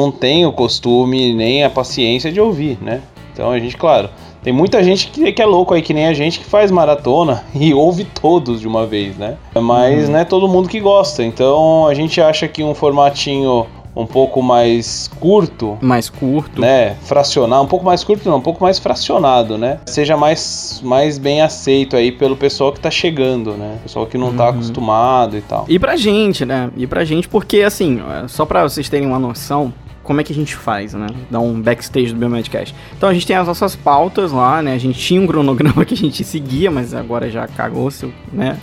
não 0.00 0.10
tem 0.10 0.44
o 0.46 0.52
costume 0.52 1.32
nem 1.32 1.64
a 1.64 1.70
paciência 1.70 2.30
de 2.32 2.40
ouvir, 2.40 2.78
né? 2.80 3.00
Então 3.32 3.50
a 3.50 3.58
gente, 3.58 3.76
claro, 3.76 4.10
tem 4.42 4.52
muita 4.52 4.82
gente 4.84 5.08
que, 5.08 5.32
que 5.32 5.42
é 5.42 5.46
louco 5.46 5.74
aí, 5.74 5.82
que 5.82 5.94
nem 5.94 6.06
a 6.06 6.12
gente, 6.12 6.38
que 6.38 6.44
faz 6.44 6.70
maratona 6.70 7.44
e 7.54 7.72
ouve 7.72 8.04
todos 8.04 8.60
de 8.60 8.68
uma 8.68 8.86
vez, 8.86 9.16
né? 9.16 9.36
Mas 9.54 10.06
uhum. 10.06 10.12
não 10.12 10.18
é 10.18 10.24
todo 10.24 10.46
mundo 10.46 10.68
que 10.68 10.78
gosta. 10.78 11.24
Então 11.24 11.86
a 11.86 11.94
gente 11.94 12.20
acha 12.20 12.46
que 12.46 12.62
um 12.62 12.74
formatinho 12.74 13.66
um 13.96 14.06
pouco 14.06 14.42
mais 14.42 15.08
curto. 15.20 15.78
Mais 15.80 16.10
curto. 16.10 16.60
Né? 16.60 16.96
Fracionar, 17.02 17.62
um 17.62 17.66
pouco 17.66 17.84
mais 17.84 18.02
curto 18.02 18.28
não, 18.28 18.38
um 18.38 18.42
pouco 18.42 18.62
mais 18.62 18.78
fracionado, 18.78 19.56
né? 19.56 19.78
Seja 19.86 20.16
mais, 20.16 20.80
mais 20.84 21.16
bem 21.16 21.40
aceito 21.40 21.96
aí 21.96 22.10
pelo 22.10 22.36
pessoal 22.36 22.72
que 22.72 22.80
tá 22.80 22.90
chegando, 22.90 23.52
né? 23.52 23.78
Pessoal 23.82 24.06
que 24.06 24.18
não 24.18 24.26
tá 24.26 24.30
uhum. 24.30 24.36
tá 24.36 24.48
acostumado 24.48 25.36
e 25.38 25.40
tal. 25.40 25.64
E 25.68 25.78
pra 25.78 25.96
gente, 25.96 26.44
né? 26.44 26.70
E 26.76 26.86
pra 26.86 27.04
gente, 27.04 27.28
porque 27.28 27.60
assim, 27.62 28.00
só 28.28 28.44
pra 28.44 28.62
vocês 28.62 28.88
terem 28.88 29.06
uma 29.06 29.18
noção, 29.18 29.72
como 30.04 30.20
é 30.20 30.24
que 30.24 30.32
a 30.32 30.36
gente 30.36 30.54
faz, 30.54 30.94
né? 30.94 31.08
Dá 31.30 31.40
um 31.40 31.60
backstage 31.60 32.12
do 32.12 32.16
Biomedcast. 32.16 32.74
Então 32.96 33.08
a 33.08 33.14
gente 33.14 33.26
tem 33.26 33.34
as 33.34 33.46
nossas 33.46 33.74
pautas 33.74 34.30
lá, 34.30 34.62
né? 34.62 34.74
A 34.74 34.78
gente 34.78 34.98
tinha 34.98 35.20
um 35.20 35.26
cronograma 35.26 35.82
que 35.86 35.94
a 35.94 35.96
gente 35.96 36.22
seguia, 36.22 36.70
mas 36.70 36.94
agora 36.94 37.28
já 37.30 37.48
cagou-se, 37.48 38.12
né? 38.32 38.58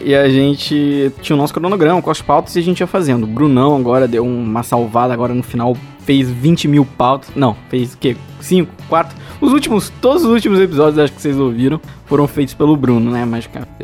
E 0.00 0.14
a 0.14 0.28
gente 0.28 1.12
tinha 1.20 1.34
o 1.34 1.38
nosso 1.38 1.52
cronograma 1.52 2.00
com 2.00 2.10
as 2.10 2.22
pautas 2.22 2.54
e 2.56 2.58
a 2.58 2.62
gente 2.62 2.80
ia 2.80 2.86
fazendo. 2.86 3.24
O 3.24 3.26
Brunão 3.26 3.76
agora 3.76 4.06
deu 4.06 4.24
uma 4.24 4.62
salvada 4.62 5.12
agora 5.12 5.34
no 5.34 5.42
final, 5.42 5.76
fez 6.00 6.30
20 6.30 6.68
mil 6.68 6.84
pautas. 6.84 7.30
Não, 7.34 7.56
fez 7.68 7.94
o 7.94 7.98
quê? 7.98 8.16
5, 8.40 8.70
4. 8.88 9.16
Os 9.40 9.52
últimos, 9.52 9.92
todos 10.00 10.24
os 10.24 10.30
últimos 10.30 10.60
episódios, 10.60 10.98
acho 10.98 11.12
que 11.12 11.20
vocês 11.20 11.38
ouviram, 11.38 11.80
foram 12.06 12.28
feitos 12.28 12.54
pelo 12.54 12.76
Bruno, 12.76 13.10
né? 13.10 13.26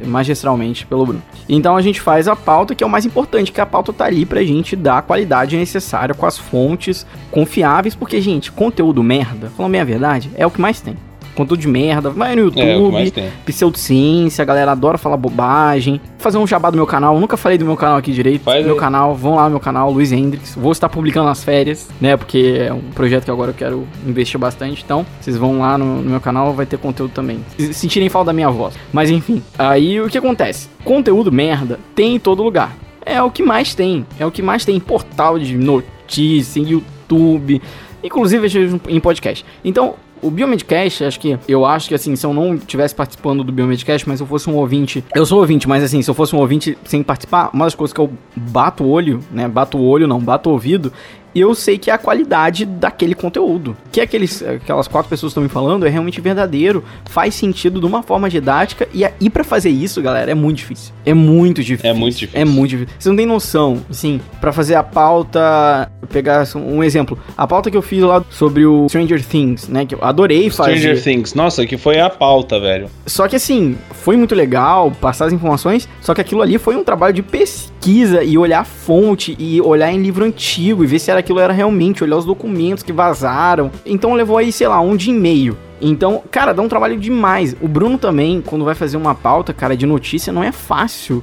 Magistralmente 0.06 0.86
pelo 0.86 1.04
Bruno. 1.04 1.22
Então 1.48 1.76
a 1.76 1.82
gente 1.82 2.00
faz 2.00 2.28
a 2.28 2.36
pauta, 2.36 2.74
que 2.74 2.84
é 2.84 2.86
o 2.86 2.90
mais 2.90 3.04
importante, 3.04 3.50
que 3.50 3.60
a 3.60 3.66
pauta 3.66 3.92
tá 3.92 4.04
ali 4.04 4.24
pra 4.24 4.44
gente 4.44 4.76
dar 4.76 4.98
a 4.98 5.02
qualidade 5.02 5.56
necessária 5.56 6.14
com 6.14 6.24
as 6.24 6.38
fontes 6.38 7.04
confiáveis, 7.30 7.94
porque, 7.94 8.20
gente, 8.20 8.52
conteúdo 8.52 9.02
merda, 9.02 9.50
falando 9.56 9.72
bem 9.72 9.80
a 9.80 9.84
verdade, 9.84 10.30
é 10.36 10.46
o 10.46 10.50
que 10.50 10.60
mais 10.60 10.80
tem 10.80 10.96
conteúdo 11.34 11.60
de 11.60 11.68
merda, 11.68 12.10
vai 12.10 12.36
no 12.36 12.42
é, 12.42 12.74
YouTube, 12.74 13.12
é, 13.16 13.30
pseudociência, 13.44 14.42
a 14.42 14.44
galera 14.44 14.72
adora 14.72 14.98
falar 14.98 15.16
bobagem. 15.16 16.00
Vou 16.04 16.20
fazer 16.20 16.38
um 16.38 16.46
jabá 16.46 16.70
do 16.70 16.76
meu 16.76 16.86
canal, 16.86 17.18
nunca 17.18 17.36
falei 17.36 17.58
do 17.58 17.64
meu 17.64 17.76
canal 17.76 17.96
aqui 17.96 18.12
direito. 18.12 18.42
Faz 18.42 18.64
meu 18.64 18.74
aí. 18.74 18.80
canal, 18.80 19.14
vão 19.14 19.36
lá 19.36 19.44
no 19.44 19.50
meu 19.50 19.60
canal, 19.60 19.90
Luiz 19.90 20.12
Hendrix. 20.12 20.54
Vou 20.54 20.72
estar 20.72 20.88
publicando 20.88 21.26
nas 21.26 21.42
férias, 21.42 21.88
né? 22.00 22.16
Porque 22.16 22.56
é 22.66 22.72
um 22.72 22.80
projeto 22.94 23.24
que 23.24 23.30
agora 23.30 23.50
eu 23.50 23.54
quero 23.54 23.86
investir 24.06 24.38
bastante. 24.38 24.82
Então, 24.84 25.06
vocês 25.20 25.36
vão 25.36 25.58
lá 25.60 25.76
no, 25.76 26.02
no 26.02 26.10
meu 26.10 26.20
canal, 26.20 26.52
vai 26.52 26.66
ter 26.66 26.78
conteúdo 26.78 27.12
também. 27.12 27.44
Se 27.56 27.72
sentirem 27.74 28.08
falta 28.08 28.26
da 28.26 28.32
minha 28.32 28.50
voz. 28.50 28.74
Mas 28.92 29.10
enfim, 29.10 29.42
aí 29.58 30.00
o 30.00 30.08
que 30.08 30.18
acontece? 30.18 30.68
Conteúdo 30.84 31.32
merda 31.32 31.78
tem 31.94 32.16
em 32.16 32.18
todo 32.18 32.42
lugar. 32.42 32.76
É 33.04 33.20
o 33.20 33.30
que 33.30 33.42
mais 33.42 33.74
tem. 33.74 34.06
É 34.18 34.24
o 34.24 34.30
que 34.30 34.42
mais 34.42 34.64
tem 34.64 34.76
em 34.76 34.80
portal 34.80 35.38
de 35.38 35.56
notícia, 35.56 36.60
em 36.60 36.68
YouTube, 36.68 37.60
inclusive 38.02 38.80
em 38.88 39.00
podcast. 39.00 39.44
Então, 39.64 39.94
o 40.22 40.30
Biomedcast, 40.30 41.04
acho 41.04 41.18
que 41.18 41.36
eu 41.48 41.66
acho 41.66 41.88
que 41.88 41.94
assim, 41.94 42.14
se 42.14 42.24
eu 42.24 42.32
não 42.32 42.56
tivesse 42.56 42.94
participando 42.94 43.42
do 43.42 43.52
Biomedcast, 43.52 44.08
mas 44.08 44.20
eu 44.20 44.26
fosse 44.26 44.48
um 44.48 44.54
ouvinte, 44.54 45.04
eu 45.14 45.26
sou 45.26 45.40
ouvinte, 45.40 45.68
mas 45.68 45.82
assim, 45.82 46.00
se 46.00 46.08
eu 46.08 46.14
fosse 46.14 46.34
um 46.34 46.38
ouvinte 46.38 46.78
sem 46.84 47.02
participar, 47.02 47.50
uma 47.52 47.66
das 47.66 47.74
coisas 47.74 47.92
que 47.92 48.00
eu 48.00 48.10
bato 48.36 48.84
o 48.84 48.88
olho, 48.88 49.20
né, 49.32 49.48
bato 49.48 49.76
o 49.76 49.84
olho 49.84 50.06
não, 50.06 50.20
bato 50.20 50.48
o 50.48 50.52
ouvido, 50.52 50.92
e 51.34 51.40
eu 51.40 51.54
sei 51.54 51.78
que 51.78 51.90
é 51.90 51.94
a 51.94 51.98
qualidade 51.98 52.64
daquele 52.64 53.14
conteúdo. 53.14 53.76
Que 53.90 54.00
aqueles, 54.00 54.42
aquelas 54.42 54.88
quatro 54.88 55.08
pessoas 55.08 55.30
estão 55.30 55.42
me 55.42 55.48
falando 55.48 55.86
é 55.86 55.90
realmente 55.90 56.20
verdadeiro, 56.20 56.84
faz 57.06 57.34
sentido 57.34 57.80
de 57.80 57.86
uma 57.86 58.02
forma 58.02 58.28
didática. 58.28 58.88
E, 58.92 59.04
e 59.20 59.30
para 59.30 59.44
fazer 59.44 59.70
isso, 59.70 60.02
galera, 60.02 60.30
é 60.30 60.34
muito 60.34 60.58
difícil. 60.58 60.92
É 61.04 61.14
muito 61.14 61.62
difícil. 61.62 61.90
É 61.90 61.94
muito 61.94 62.16
difícil. 62.16 62.40
É 62.40 62.44
muito 62.44 62.70
difícil. 62.70 62.94
Você 62.98 63.08
não 63.08 63.16
tem 63.16 63.26
noção, 63.26 63.82
assim, 63.90 64.20
para 64.40 64.52
fazer 64.52 64.74
a 64.74 64.82
pauta. 64.82 65.90
Pegar 66.10 66.46
um 66.56 66.82
exemplo. 66.82 67.18
A 67.36 67.46
pauta 67.46 67.70
que 67.70 67.76
eu 67.76 67.82
fiz 67.82 68.02
lá 68.02 68.22
sobre 68.28 68.66
o 68.66 68.88
Stranger 68.88 69.24
Things, 69.24 69.68
né? 69.68 69.86
Que 69.86 69.94
eu 69.94 70.04
adorei 70.04 70.50
fazer. 70.50 70.76
Stranger 70.76 71.02
Things, 71.02 71.34
nossa, 71.34 71.66
que 71.66 71.78
foi 71.78 72.00
a 72.00 72.10
pauta, 72.10 72.60
velho. 72.60 72.90
Só 73.06 73.26
que 73.26 73.36
assim, 73.36 73.76
foi 73.92 74.16
muito 74.16 74.34
legal 74.34 74.90
passar 74.90 75.26
as 75.26 75.32
informações, 75.32 75.88
só 76.00 76.14
que 76.14 76.20
aquilo 76.20 76.42
ali 76.42 76.58
foi 76.58 76.76
um 76.76 76.84
trabalho 76.84 77.14
de 77.14 77.22
pesquisa 77.22 78.22
e 78.22 78.36
olhar 78.36 78.60
a 78.60 78.64
fonte 78.64 79.36
e 79.38 79.60
olhar 79.60 79.92
em 79.92 80.02
livro 80.02 80.24
antigo 80.24 80.84
e 80.84 80.86
ver 80.86 80.98
se 80.98 81.10
era 81.10 81.21
aquilo 81.22 81.38
era 81.38 81.52
realmente, 81.52 82.04
olhar 82.04 82.16
os 82.16 82.24
documentos 82.24 82.82
que 82.82 82.92
vazaram. 82.92 83.70
Então 83.86 84.14
levou 84.14 84.36
aí, 84.36 84.52
sei 84.52 84.68
lá, 84.68 84.80
um 84.80 84.96
dia 84.96 85.14
e 85.14 85.16
meio. 85.16 85.56
Então, 85.80 86.22
cara, 86.30 86.52
dá 86.52 86.62
um 86.62 86.68
trabalho 86.68 86.96
demais. 86.96 87.56
O 87.60 87.66
Bruno 87.66 87.98
também, 87.98 88.40
quando 88.40 88.64
vai 88.64 88.74
fazer 88.74 88.96
uma 88.96 89.14
pauta, 89.14 89.52
cara, 89.52 89.76
de 89.76 89.86
notícia, 89.86 90.32
não 90.32 90.42
é 90.42 90.52
fácil. 90.52 91.22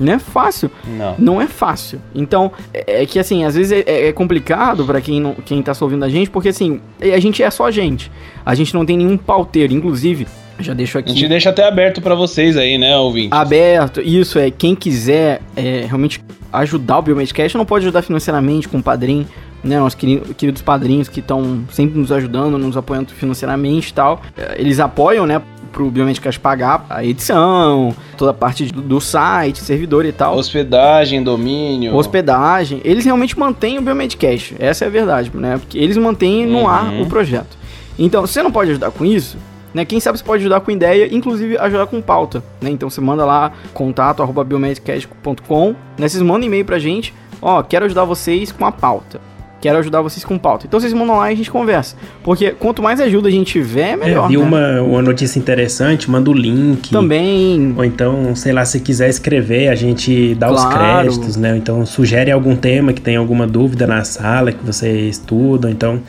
Não 0.00 0.14
é 0.14 0.18
fácil. 0.18 0.70
Não. 0.86 1.14
Não 1.18 1.40
é 1.40 1.46
fácil. 1.46 2.00
Então, 2.14 2.50
é, 2.72 3.02
é 3.02 3.06
que 3.06 3.18
assim, 3.18 3.44
às 3.44 3.54
vezes 3.54 3.84
é, 3.86 4.08
é 4.08 4.12
complicado 4.12 4.84
para 4.84 5.00
quem, 5.00 5.20
não, 5.20 5.34
quem 5.34 5.62
tá 5.62 5.74
só 5.74 5.84
ouvindo 5.84 6.04
a 6.04 6.08
gente, 6.08 6.30
porque 6.30 6.48
assim, 6.48 6.80
a 7.00 7.20
gente 7.20 7.42
é 7.42 7.50
só 7.50 7.66
a 7.66 7.70
gente. 7.70 8.10
A 8.44 8.54
gente 8.54 8.72
não 8.72 8.84
tem 8.86 8.96
nenhum 8.96 9.18
pauteiro. 9.18 9.74
Inclusive, 9.74 10.26
já 10.62 10.74
deixo 10.74 10.98
aqui. 10.98 11.10
A 11.10 11.14
gente 11.14 11.28
deixa 11.28 11.50
até 11.50 11.66
aberto 11.66 12.00
para 12.00 12.14
vocês 12.14 12.56
aí, 12.56 12.78
né, 12.78 12.96
ouvintes? 12.96 13.32
Aberto, 13.32 14.00
isso 14.00 14.38
é. 14.38 14.50
Quem 14.50 14.74
quiser 14.74 15.40
é, 15.56 15.84
realmente 15.86 16.20
ajudar 16.52 16.98
o 16.98 17.02
Biomedcast, 17.02 17.56
não 17.56 17.64
pode 17.64 17.84
ajudar 17.84 18.02
financeiramente 18.02 18.68
com 18.68 18.78
o 18.78 18.82
padrinho 18.82 19.26
né, 19.62 19.78
nossos 19.78 19.98
queridos 20.36 20.62
padrinhos 20.62 21.08
que 21.08 21.20
estão 21.20 21.64
sempre 21.70 21.98
nos 21.98 22.10
ajudando, 22.10 22.56
nos 22.58 22.76
apoiando 22.76 23.12
financeiramente 23.12 23.90
e 23.90 23.94
tal. 23.94 24.20
É, 24.36 24.56
eles 24.58 24.80
apoiam, 24.80 25.26
né, 25.26 25.40
pro 25.72 25.90
Biomedcast 25.90 26.40
pagar 26.40 26.84
a 26.90 27.04
edição, 27.04 27.94
toda 28.16 28.32
a 28.32 28.34
parte 28.34 28.66
do 28.66 29.00
site, 29.00 29.60
servidor 29.60 30.04
e 30.04 30.12
tal. 30.12 30.36
Hospedagem, 30.36 31.22
domínio. 31.22 31.94
Hospedagem. 31.94 32.80
Eles 32.84 33.04
realmente 33.04 33.38
mantêm 33.38 33.78
o 33.78 33.82
Biomedcast. 33.82 34.56
Essa 34.58 34.84
é 34.84 34.88
a 34.88 34.90
verdade, 34.90 35.30
né? 35.34 35.58
Porque 35.58 35.78
eles 35.78 35.96
mantêm 35.96 36.46
no 36.46 36.60
uhum. 36.60 36.68
ar 36.68 36.92
o 37.00 37.06
projeto. 37.06 37.58
Então, 37.98 38.22
você 38.22 38.42
não 38.42 38.50
pode 38.50 38.70
ajudar 38.70 38.90
com 38.90 39.04
isso, 39.04 39.36
né? 39.74 39.84
Quem 39.84 40.00
sabe 40.00 40.18
você 40.18 40.24
pode 40.24 40.42
ajudar 40.42 40.60
com 40.60 40.70
ideia, 40.70 41.08
inclusive 41.14 41.56
ajudar 41.58 41.86
com 41.86 42.00
pauta, 42.00 42.42
né? 42.60 42.70
Então 42.70 42.88
você 42.88 43.00
manda 43.00 43.24
lá 43.24 43.52
contato 43.72 44.22
arroba 44.22 44.44
biomedcast.com, 44.44 45.74
né? 45.98 46.08
Vocês 46.08 46.22
mandam 46.22 46.46
e-mail 46.46 46.64
pra 46.64 46.78
gente, 46.78 47.14
ó, 47.40 47.62
quero 47.62 47.84
ajudar 47.84 48.04
vocês 48.04 48.52
com 48.52 48.64
a 48.66 48.72
pauta. 48.72 49.20
Quero 49.60 49.78
ajudar 49.78 50.00
vocês 50.00 50.24
com 50.24 50.38
pauta. 50.38 50.66
Então 50.66 50.80
vocês 50.80 50.92
mandam 50.94 51.18
lá 51.18 51.30
e 51.30 51.34
a 51.34 51.36
gente 51.36 51.50
conversa. 51.50 51.94
Porque 52.22 52.50
quanto 52.52 52.82
mais 52.82 52.98
ajuda 52.98 53.28
a 53.28 53.30
gente 53.30 53.52
tiver, 53.52 53.94
melhor. 53.94 54.24
É, 54.24 54.28
viu 54.28 54.40
né? 54.40 54.46
uma, 54.46 54.82
uma 54.82 55.02
notícia 55.02 55.38
interessante, 55.38 56.10
manda 56.10 56.30
o 56.30 56.32
link. 56.32 56.90
Também. 56.90 57.74
Ou 57.76 57.84
então, 57.84 58.34
sei 58.34 58.54
lá, 58.54 58.64
se 58.64 58.80
quiser 58.80 59.10
escrever, 59.10 59.68
a 59.68 59.74
gente 59.74 60.34
dá 60.34 60.48
claro. 60.48 60.66
os 60.66 60.74
créditos, 60.74 61.36
né? 61.36 61.50
Ou 61.52 61.58
então 61.58 61.84
sugere 61.84 62.30
algum 62.30 62.56
tema 62.56 62.94
que 62.94 63.02
tem 63.02 63.16
alguma 63.16 63.46
dúvida 63.46 63.86
na 63.86 64.02
sala 64.02 64.50
que 64.50 64.64
você 64.64 65.08
estuda. 65.08 65.70
Então 65.70 66.00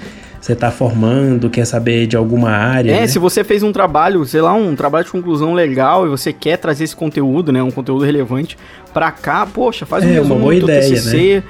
você 0.41 0.53
está 0.53 0.71
formando, 0.71 1.51
quer 1.51 1.65
saber 1.65 2.07
de 2.07 2.17
alguma 2.17 2.49
área. 2.49 2.91
É, 2.91 3.01
né? 3.01 3.07
se 3.07 3.19
você 3.19 3.43
fez 3.43 3.61
um 3.61 3.71
trabalho, 3.71 4.25
sei 4.25 4.41
lá, 4.41 4.53
um 4.53 4.75
trabalho 4.75 5.05
de 5.05 5.11
conclusão 5.11 5.53
legal 5.53 6.07
e 6.07 6.09
você 6.09 6.33
quer 6.33 6.57
trazer 6.57 6.83
esse 6.83 6.95
conteúdo, 6.95 7.51
né, 7.51 7.61
um 7.61 7.69
conteúdo 7.69 8.03
relevante 8.03 8.57
para 8.91 9.11
cá, 9.11 9.45
poxa, 9.45 9.85
faz 9.85 10.03
um 10.03 10.09
é, 10.09 10.13
resumo 10.13 10.33
uma 10.33 10.41
boa 10.41 10.55
do 10.55 10.63
ideia, 10.63 10.81
TCC, 10.81 11.35
né? 11.35 11.43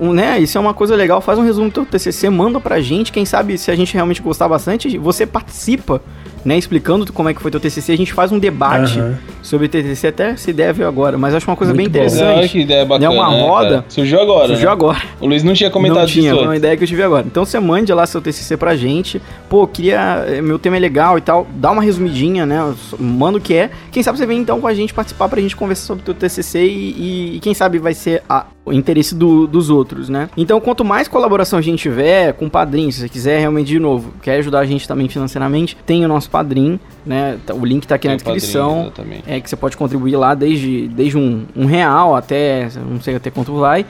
Um, 0.00 0.12
né, 0.12 0.38
isso 0.38 0.56
é 0.56 0.60
uma 0.60 0.72
coisa 0.72 0.96
legal, 0.96 1.20
faz 1.20 1.38
um 1.38 1.42
resumo 1.42 1.68
do 1.68 1.72
teu 1.72 1.84
TCC, 1.84 2.30
manda 2.30 2.58
pra 2.58 2.80
gente, 2.80 3.12
quem 3.12 3.26
sabe 3.26 3.58
se 3.58 3.70
a 3.70 3.76
gente 3.76 3.92
realmente 3.92 4.22
gostar 4.22 4.48
bastante, 4.48 4.96
você 4.96 5.26
participa 5.26 6.00
né, 6.48 6.56
explicando 6.56 7.12
como 7.12 7.28
é 7.28 7.34
que 7.34 7.42
foi 7.42 7.50
teu 7.50 7.60
TCC, 7.60 7.92
a 7.92 7.96
gente 7.96 8.12
faz 8.12 8.32
um 8.32 8.38
debate 8.38 8.98
Aham. 8.98 9.18
sobre 9.42 9.66
o 9.66 9.68
TCC, 9.68 10.06
até 10.06 10.34
se 10.36 10.50
deve 10.52 10.82
agora, 10.82 11.18
mas 11.18 11.34
acho 11.34 11.46
uma 11.48 11.56
coisa 11.56 11.74
Muito 11.74 11.90
bem 11.90 12.00
bom. 12.00 12.06
interessante. 12.06 12.38
Olha 12.38 12.48
que 12.48 12.60
ideia 12.60 12.84
bacana. 12.86 13.10
Né, 13.10 13.14
uma 13.20 13.30
né, 13.30 13.42
roda- 13.42 13.68
cara? 13.68 13.84
Surgiu 13.88 14.20
agora. 14.20 14.46
Surgiu 14.48 14.66
né? 14.66 14.72
agora. 14.72 15.02
O 15.20 15.26
Luiz 15.26 15.42
não 15.44 15.52
tinha 15.52 15.70
comentado 15.70 15.98
não 16.00 16.06
tinha, 16.06 16.22
disso 16.30 16.36
foi 16.36 16.44
uma 16.46 16.56
ideia 16.56 16.76
que 16.76 16.84
eu 16.84 16.88
tive 16.88 17.02
agora. 17.02 17.26
Então 17.26 17.44
você 17.44 17.60
mande 17.60 17.92
lá 17.92 18.06
seu 18.06 18.20
TCC 18.22 18.56
pra 18.56 18.74
gente. 18.76 19.20
Pô, 19.48 19.66
queria. 19.66 20.24
eh, 20.26 20.40
Meu 20.40 20.58
tema 20.58 20.76
é 20.76 20.80
legal 20.80 21.18
e 21.18 21.20
tal. 21.20 21.46
Dá 21.56 21.70
uma 21.70 21.82
resumidinha, 21.82 22.46
né? 22.46 22.74
Manda 22.98 23.36
o 23.38 23.40
que 23.40 23.52
é. 23.54 23.70
Quem 23.92 24.02
sabe 24.02 24.16
você 24.16 24.24
vem 24.26 24.38
então 24.40 24.60
com 24.60 24.66
a 24.66 24.72
gente 24.74 24.94
participar 24.94 25.28
pra 25.28 25.40
gente 25.40 25.54
conversar 25.54 25.86
sobre 25.86 26.02
o 26.02 26.04
teu 26.06 26.14
TCC 26.14 26.64
e, 26.64 26.68
e- 26.68 27.36
e 27.36 27.40
quem 27.40 27.52
sabe 27.52 27.78
vai 27.78 27.92
ser 27.94 28.22
a- 28.28 28.46
o 28.68 28.72
interesse 28.72 29.14
do- 29.14 29.46
dos 29.46 29.70
outros, 29.70 30.08
né? 30.08 30.28
Então, 30.36 30.60
quanto 30.60 30.84
mais 30.84 31.08
colaboração 31.08 31.58
a 31.58 31.62
gente 31.62 31.80
tiver 31.80 32.32
com 32.34 32.48
padrinho, 32.48 32.90
se 32.92 33.00
você 33.00 33.08
quiser 33.08 33.40
realmente, 33.40 33.66
de 33.68 33.78
novo, 33.78 34.12
quer 34.22 34.36
ajudar 34.38 34.60
a 34.60 34.66
gente 34.66 34.86
também 34.86 35.08
financeiramente, 35.08 35.76
tem 35.86 36.04
o 36.04 36.08
nosso 36.08 36.30
padrinho, 36.30 36.78
né? 37.04 37.36
Tá- 37.46 37.54
O 37.54 37.64
link 37.64 37.86
tá 37.86 37.94
aqui 37.96 38.06
na 38.08 38.14
Tem 38.16 38.24
padrinho, 38.24 38.40
descrição. 38.40 38.80
exatamente. 38.82 39.22
É 39.26 39.40
que 39.40 39.48
você 39.50 39.56
pode 39.56 39.76
contribuir 39.76 40.16
lá 40.16 40.34
desde, 40.34 40.88
desde 40.88 41.16
um, 41.18 41.44
um 41.56 41.66
real 41.66 42.14
até. 42.14 42.68
Não 42.90 43.00
sei 43.00 43.16
até 43.16 43.30
quanto 43.30 43.52
vai. 43.58 43.84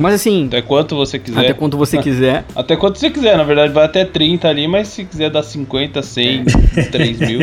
Mas 0.00 0.14
assim, 0.14 0.46
Até 0.46 0.62
quanto 0.62 0.94
você 0.94 1.18
quiser. 1.18 1.40
até 1.40 1.52
quanto 1.52 1.76
você 1.76 1.98
quiser. 1.98 2.44
Até 2.54 2.76
quanto 2.76 3.00
você 3.00 3.10
quiser, 3.10 3.36
na 3.36 3.42
verdade, 3.42 3.72
vai 3.72 3.84
até 3.84 4.04
30 4.04 4.46
ali, 4.46 4.68
mas 4.68 4.86
se 4.86 5.04
quiser 5.04 5.28
dar 5.28 5.42
50, 5.42 6.00
100, 6.02 6.44
3 6.92 7.18
mil. 7.18 7.40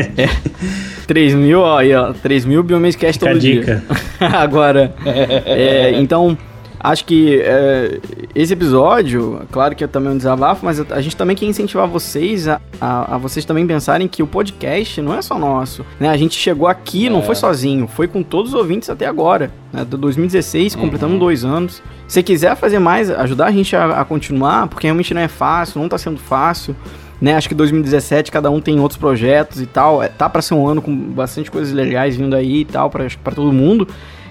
3 1.06 1.34
mil, 1.34 1.60
ó, 1.60 1.78
aí, 1.78 1.94
ó. 1.94 2.14
3 2.14 2.46
mil 2.46 2.62
Biomedcast 2.62 3.18
todo 3.20 3.38
dia. 3.38 3.60
dica. 3.60 3.84
Agora, 4.18 4.94
é, 5.04 5.92
então, 6.00 6.36
acho 6.80 7.04
que 7.04 7.40
é, 7.42 7.98
esse 8.34 8.52
episódio, 8.52 9.42
claro 9.50 9.74
que 9.74 9.82
é 9.84 9.86
também 9.86 10.12
um 10.12 10.16
desabafo, 10.16 10.64
mas 10.64 10.80
a 10.90 11.00
gente 11.00 11.16
também 11.16 11.34
quer 11.36 11.46
incentivar 11.46 11.86
vocês 11.88 12.46
a, 12.48 12.60
a, 12.80 13.14
a 13.14 13.18
vocês 13.18 13.44
também 13.44 13.66
pensarem 13.66 14.06
que 14.08 14.22
o 14.22 14.26
podcast 14.26 15.00
não 15.00 15.14
é 15.14 15.22
só 15.22 15.38
nosso, 15.38 15.84
né? 15.98 16.08
A 16.08 16.16
gente 16.16 16.38
chegou 16.38 16.68
aqui, 16.68 17.08
não 17.10 17.20
É. 17.20 17.22
foi 17.22 17.34
sozinho, 17.34 17.86
foi 17.88 18.06
com 18.06 18.22
todos 18.22 18.52
os 18.54 18.58
ouvintes 18.58 18.88
até 18.90 19.06
agora, 19.06 19.50
né? 19.72 19.84
Do 19.84 19.96
2016, 19.96 20.74
completando 20.76 21.14
Uhum. 21.14 21.18
dois 21.18 21.44
anos. 21.44 21.82
Se 22.06 22.22
quiser 22.22 22.54
fazer 22.56 22.78
mais, 22.78 23.10
ajudar 23.10 23.46
a 23.46 23.50
gente 23.50 23.74
a, 23.74 24.00
a 24.00 24.04
continuar, 24.04 24.68
porque 24.68 24.86
realmente 24.86 25.12
não 25.12 25.20
é 25.22 25.28
fácil, 25.28 25.80
não 25.80 25.88
tá 25.88 25.98
sendo 25.98 26.18
fácil. 26.18 26.76
Né, 27.18 27.34
acho 27.34 27.48
que 27.48 27.54
2017 27.54 28.30
cada 28.30 28.50
um 28.50 28.60
tem 28.60 28.78
outros 28.78 28.98
projetos 28.98 29.58
e 29.58 29.64
tal. 29.66 30.02
É, 30.02 30.08
tá 30.08 30.28
pra 30.28 30.42
ser 30.42 30.52
um 30.52 30.68
ano 30.68 30.82
com 30.82 30.94
bastante 30.94 31.50
coisas 31.50 31.72
legais 31.72 32.14
vindo 32.14 32.36
aí 32.36 32.60
e 32.60 32.64
tal, 32.66 32.90
pra 32.90 33.08
todo 33.34 33.50
mundo. 33.54 33.88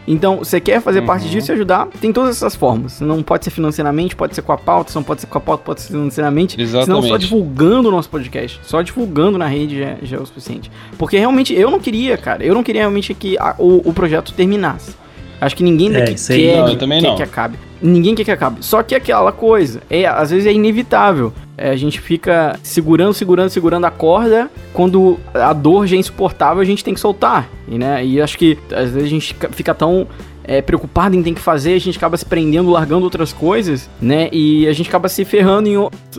Então, 0.07 0.37
você 0.37 0.59
quer 0.61 0.81
fazer 0.81 1.01
parte 1.01 1.25
Uhum. 1.25 1.31
disso 1.31 1.51
e 1.51 1.53
ajudar? 1.53 1.87
Tem 1.99 2.13
todas 2.13 2.35
essas 2.35 2.55
formas. 2.55 3.01
Não 3.01 3.23
pode 3.23 3.43
ser 3.43 3.49
financeiramente, 3.51 4.15
pode 4.15 4.35
ser 4.35 4.41
com 4.43 4.51
a 4.51 4.57
pauta, 4.57 4.91
não 4.95 5.03
pode 5.03 5.21
ser 5.21 5.27
com 5.27 5.37
a 5.37 5.41
pauta, 5.41 5.63
pode 5.63 5.81
ser 5.81 5.87
financeiramente. 5.93 6.53
Senão 6.55 6.81
Exatamente. 6.83 7.07
só 7.07 7.17
divulgando 7.17 7.89
o 7.89 7.91
nosso 7.91 8.09
podcast. 8.09 8.59
Só 8.63 8.81
divulgando 8.81 9.37
na 9.37 9.47
rede 9.47 9.79
já, 9.79 9.95
já 10.03 10.17
é 10.17 10.19
o 10.19 10.25
suficiente. 10.25 10.71
Porque 10.97 11.17
realmente 11.17 11.53
eu 11.53 11.71
não 11.71 11.79
queria, 11.79 12.17
cara. 12.17 12.43
Eu 12.45 12.53
não 12.53 12.61
queria 12.63 12.81
realmente 12.81 13.13
que 13.13 13.37
a- 13.39 13.55
o, 13.57 13.89
o 13.89 13.93
projeto 13.93 14.31
terminasse. 14.33 14.95
Acho 15.39 15.55
que 15.55 15.63
ninguém 15.63 15.93
É, 15.95 15.99
daqui 15.99 16.13
isso 16.13 16.31
aí. 16.31 16.41
quer, 16.43 16.55
Não, 16.57 16.63
eu 16.65 16.69
que, 16.71 16.77
também 16.77 17.01
quer 17.01 17.07
não. 17.07 17.15
que 17.15 17.23
acabe. 17.23 17.57
Ninguém 17.81 18.15
quer 18.15 18.23
que 18.23 18.31
acabe. 18.31 18.57
Só 18.61 18.81
que 18.81 18.95
aquela 18.95 19.31
coisa, 19.31 19.81
é, 19.89 20.05
às 20.05 20.31
vezes 20.31 20.47
é 20.47 20.53
inevitável. 20.53 21.31
É, 21.57 21.69
a 21.69 21.75
gente 21.75 21.99
fica 21.99 22.57
segurando, 22.63 23.13
segurando, 23.13 23.49
segurando 23.49 23.85
a 23.85 23.91
corda. 23.91 24.49
Quando 24.73 25.19
a 25.33 25.53
dor 25.53 25.85
já 25.87 25.95
é 25.95 25.99
insuportável, 25.99 26.61
a 26.61 26.65
gente 26.65 26.83
tem 26.83 26.93
que 26.93 26.99
soltar. 26.99 27.47
E, 27.67 27.77
né, 27.77 28.05
e 28.05 28.19
acho 28.21 28.37
que 28.37 28.57
às 28.71 28.89
vezes 28.91 29.03
a 29.03 29.07
gente 29.09 29.35
fica 29.51 29.73
tão 29.73 30.07
é, 30.47 30.61
preocupado 30.61 31.15
em 31.15 31.23
ter 31.23 31.33
que 31.33 31.41
fazer, 31.41 31.73
a 31.73 31.79
gente 31.79 31.97
acaba 31.97 32.15
se 32.17 32.25
prendendo, 32.25 32.69
largando 32.69 33.03
outras 33.03 33.33
coisas, 33.33 33.89
né? 34.01 34.29
E 34.31 34.67
a 34.67 34.73
gente 34.73 34.87
acaba 34.89 35.09
se 35.09 35.25
ferrando 35.25 35.67
em, 35.67 35.75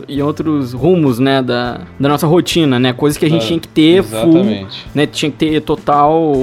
em 0.07 0.21
outros 0.21 0.73
rumos, 0.73 1.17
né? 1.19 1.41
Da, 1.41 1.81
da 1.99 2.09
nossa 2.09 2.27
rotina, 2.27 2.79
né? 2.79 2.93
Coisas 2.93 3.17
que 3.17 3.25
a 3.25 3.29
gente 3.29 3.43
Ah, 3.43 3.47
tinha 3.47 3.59
que 3.59 3.67
ter 3.67 4.03
full, 4.03 4.19
Exatamente. 4.37 4.85
né? 4.93 5.05
Tinha 5.07 5.31
que 5.31 5.37
ter 5.37 5.61
total, 5.61 6.33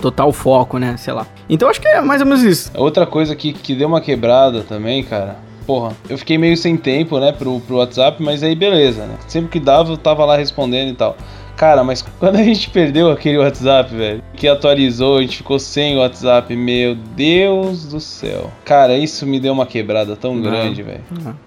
total 0.00 0.32
foco, 0.32 0.78
né? 0.78 0.96
Sei 0.96 1.12
lá. 1.12 1.26
Então 1.48 1.68
acho 1.68 1.80
que 1.80 1.88
é 1.88 2.00
mais 2.00 2.20
ou 2.20 2.26
menos 2.26 2.42
isso. 2.42 2.70
Outra 2.74 3.04
coisa 3.06 3.34
que, 3.36 3.52
que 3.52 3.74
deu 3.74 3.88
uma 3.88 4.00
quebrada 4.00 4.62
também, 4.62 5.02
cara. 5.02 5.36
Porra, 5.66 5.92
eu 6.10 6.18
fiquei 6.18 6.36
meio 6.36 6.56
sem 6.58 6.76
tempo, 6.76 7.18
né, 7.18 7.32
pro, 7.32 7.58
pro 7.60 7.76
WhatsApp, 7.76 8.22
mas 8.22 8.42
aí 8.42 8.54
beleza, 8.54 9.06
né? 9.06 9.14
Sempre 9.26 9.50
que 9.50 9.58
dava, 9.58 9.92
eu 9.92 9.96
tava 9.96 10.22
lá 10.24 10.36
respondendo 10.36 10.90
e 10.90 10.94
tal. 10.94 11.16
Cara, 11.64 11.82
mas 11.82 12.02
quando 12.02 12.36
a 12.36 12.42
gente 12.42 12.68
perdeu 12.68 13.10
aquele 13.10 13.38
WhatsApp, 13.38 13.94
velho, 13.94 14.22
que 14.36 14.46
atualizou, 14.46 15.16
a 15.16 15.22
gente 15.22 15.38
ficou 15.38 15.58
sem 15.58 15.96
o 15.96 16.00
WhatsApp, 16.00 16.54
meu 16.54 16.94
Deus 16.94 17.86
do 17.86 17.98
céu. 18.00 18.52
Cara, 18.66 18.98
isso 18.98 19.26
me 19.26 19.40
deu 19.40 19.54
uma 19.54 19.64
quebrada 19.64 20.14
tão 20.14 20.34
Não. 20.34 20.42
grande, 20.42 20.82
velho. 20.82 21.00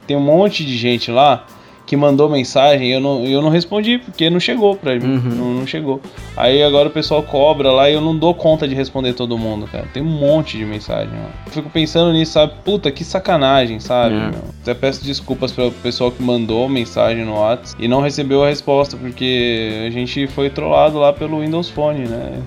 Tem 0.07 0.17
um 0.17 0.21
monte 0.21 0.65
de 0.65 0.75
gente 0.75 1.11
lá 1.11 1.45
que 1.87 1.95
mandou 1.95 2.29
mensagem 2.29 2.89
e 2.89 2.91
eu 2.91 2.99
não, 2.99 3.23
eu 3.23 3.41
não 3.41 3.49
respondi, 3.49 3.97
porque 3.97 4.29
não 4.29 4.41
chegou 4.41 4.75
pra 4.75 4.93
mim. 4.99 5.05
Uhum. 5.05 5.35
Não, 5.35 5.53
não 5.53 5.65
chegou. 5.65 6.01
Aí 6.35 6.61
agora 6.61 6.89
o 6.89 6.91
pessoal 6.91 7.23
cobra 7.23 7.71
lá 7.71 7.89
e 7.89 7.93
eu 7.93 8.01
não 8.01 8.15
dou 8.15 8.35
conta 8.35 8.67
de 8.67 8.75
responder 8.75 9.13
todo 9.13 9.37
mundo, 9.37 9.65
cara. 9.71 9.87
Tem 9.93 10.03
um 10.03 10.05
monte 10.05 10.57
de 10.57 10.65
mensagem 10.65 11.13
lá. 11.13 11.29
Eu 11.45 11.51
fico 11.53 11.69
pensando 11.69 12.11
nisso, 12.11 12.33
sabe? 12.33 12.51
Puta, 12.65 12.91
que 12.91 13.05
sacanagem, 13.05 13.79
sabe? 13.79 14.15
É. 14.15 14.31
Até 14.61 14.73
peço 14.73 15.01
desculpas 15.05 15.53
para 15.53 15.67
o 15.67 15.71
pessoal 15.71 16.11
que 16.11 16.21
mandou 16.21 16.67
mensagem 16.67 17.23
no 17.23 17.39
WhatsApp 17.39 17.81
e 17.81 17.87
não 17.87 18.01
recebeu 18.01 18.43
a 18.43 18.49
resposta, 18.49 18.97
porque 18.97 19.85
a 19.87 19.89
gente 19.89 20.27
foi 20.27 20.49
trollado 20.49 20.99
lá 20.99 21.13
pelo 21.13 21.39
Windows 21.39 21.69
Phone, 21.69 22.05
né? 22.05 22.41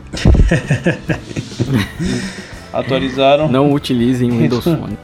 Atualizaram. 2.74 3.48
Não 3.48 3.72
utilizem 3.72 4.30
o 4.30 4.36
Windows 4.36 4.64
Phone. 4.68 4.98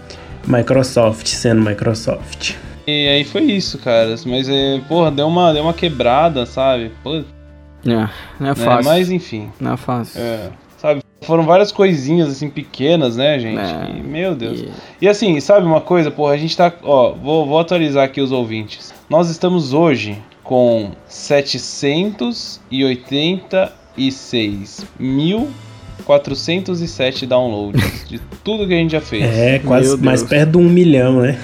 Microsoft 0.47 1.27
sendo 1.27 1.63
Microsoft. 1.63 2.66
E 2.87 3.09
aí 3.09 3.25
foi 3.25 3.43
isso, 3.43 3.79
cara. 3.79 4.15
Mas, 4.27 4.49
é, 4.49 4.81
porra, 4.89 5.11
deu 5.11 5.27
uma, 5.27 5.53
deu 5.53 5.63
uma 5.65 5.75
quebrada, 5.75 6.47
sabe? 6.47 6.93
Pô, 7.03 7.17
É, 7.17 7.25
não 7.85 8.01
é 8.03 8.09
né? 8.41 8.55
fácil. 8.55 8.85
Mas 8.85 9.11
enfim, 9.11 9.51
Não 9.61 9.73
é 9.73 9.77
fácil. 9.77 10.21
é, 10.21 10.51
sabe? 10.79 11.01
Foram 11.23 11.45
várias 11.45 11.73
coisinhas, 11.73 12.29
assim, 12.31 12.49
pequenas, 12.49 13.17
né, 13.17 13.39
gente? 13.39 13.59
É. 13.59 13.91
E, 13.99 14.03
meu 14.03 14.35
Deus. 14.37 14.61
E- 14.61 14.71
E 15.03 15.09
assim, 15.09 15.41
sabe 15.41 15.67
uma 15.67 15.81
coisa, 15.81 16.11
porra, 16.11 16.35
a 16.35 16.37
gente 16.37 16.57
tá. 16.57 16.73
Ó, 16.83 17.13
vou, 17.13 17.45
vou 17.47 17.59
atualizar 17.59 18.05
aqui 18.05 18.21
os 18.21 18.31
ouvintes. 18.31 18.95
Nós 19.11 19.29
estamos 19.31 19.73
hoje 19.73 20.19
com 20.45 20.93
786.407 25.99 27.27
downloads 27.27 28.07
de 28.09 28.19
tudo 28.45 28.67
que 28.67 28.75
a 28.75 28.77
gente 28.77 28.93
já 28.93 29.01
fez. 29.01 29.25
É, 29.25 29.59
quase 29.59 29.97
mais 29.99 30.23
perto 30.23 30.53
de 30.53 30.59
um 30.59 30.69
milhão, 30.69 31.21
né? 31.23 31.39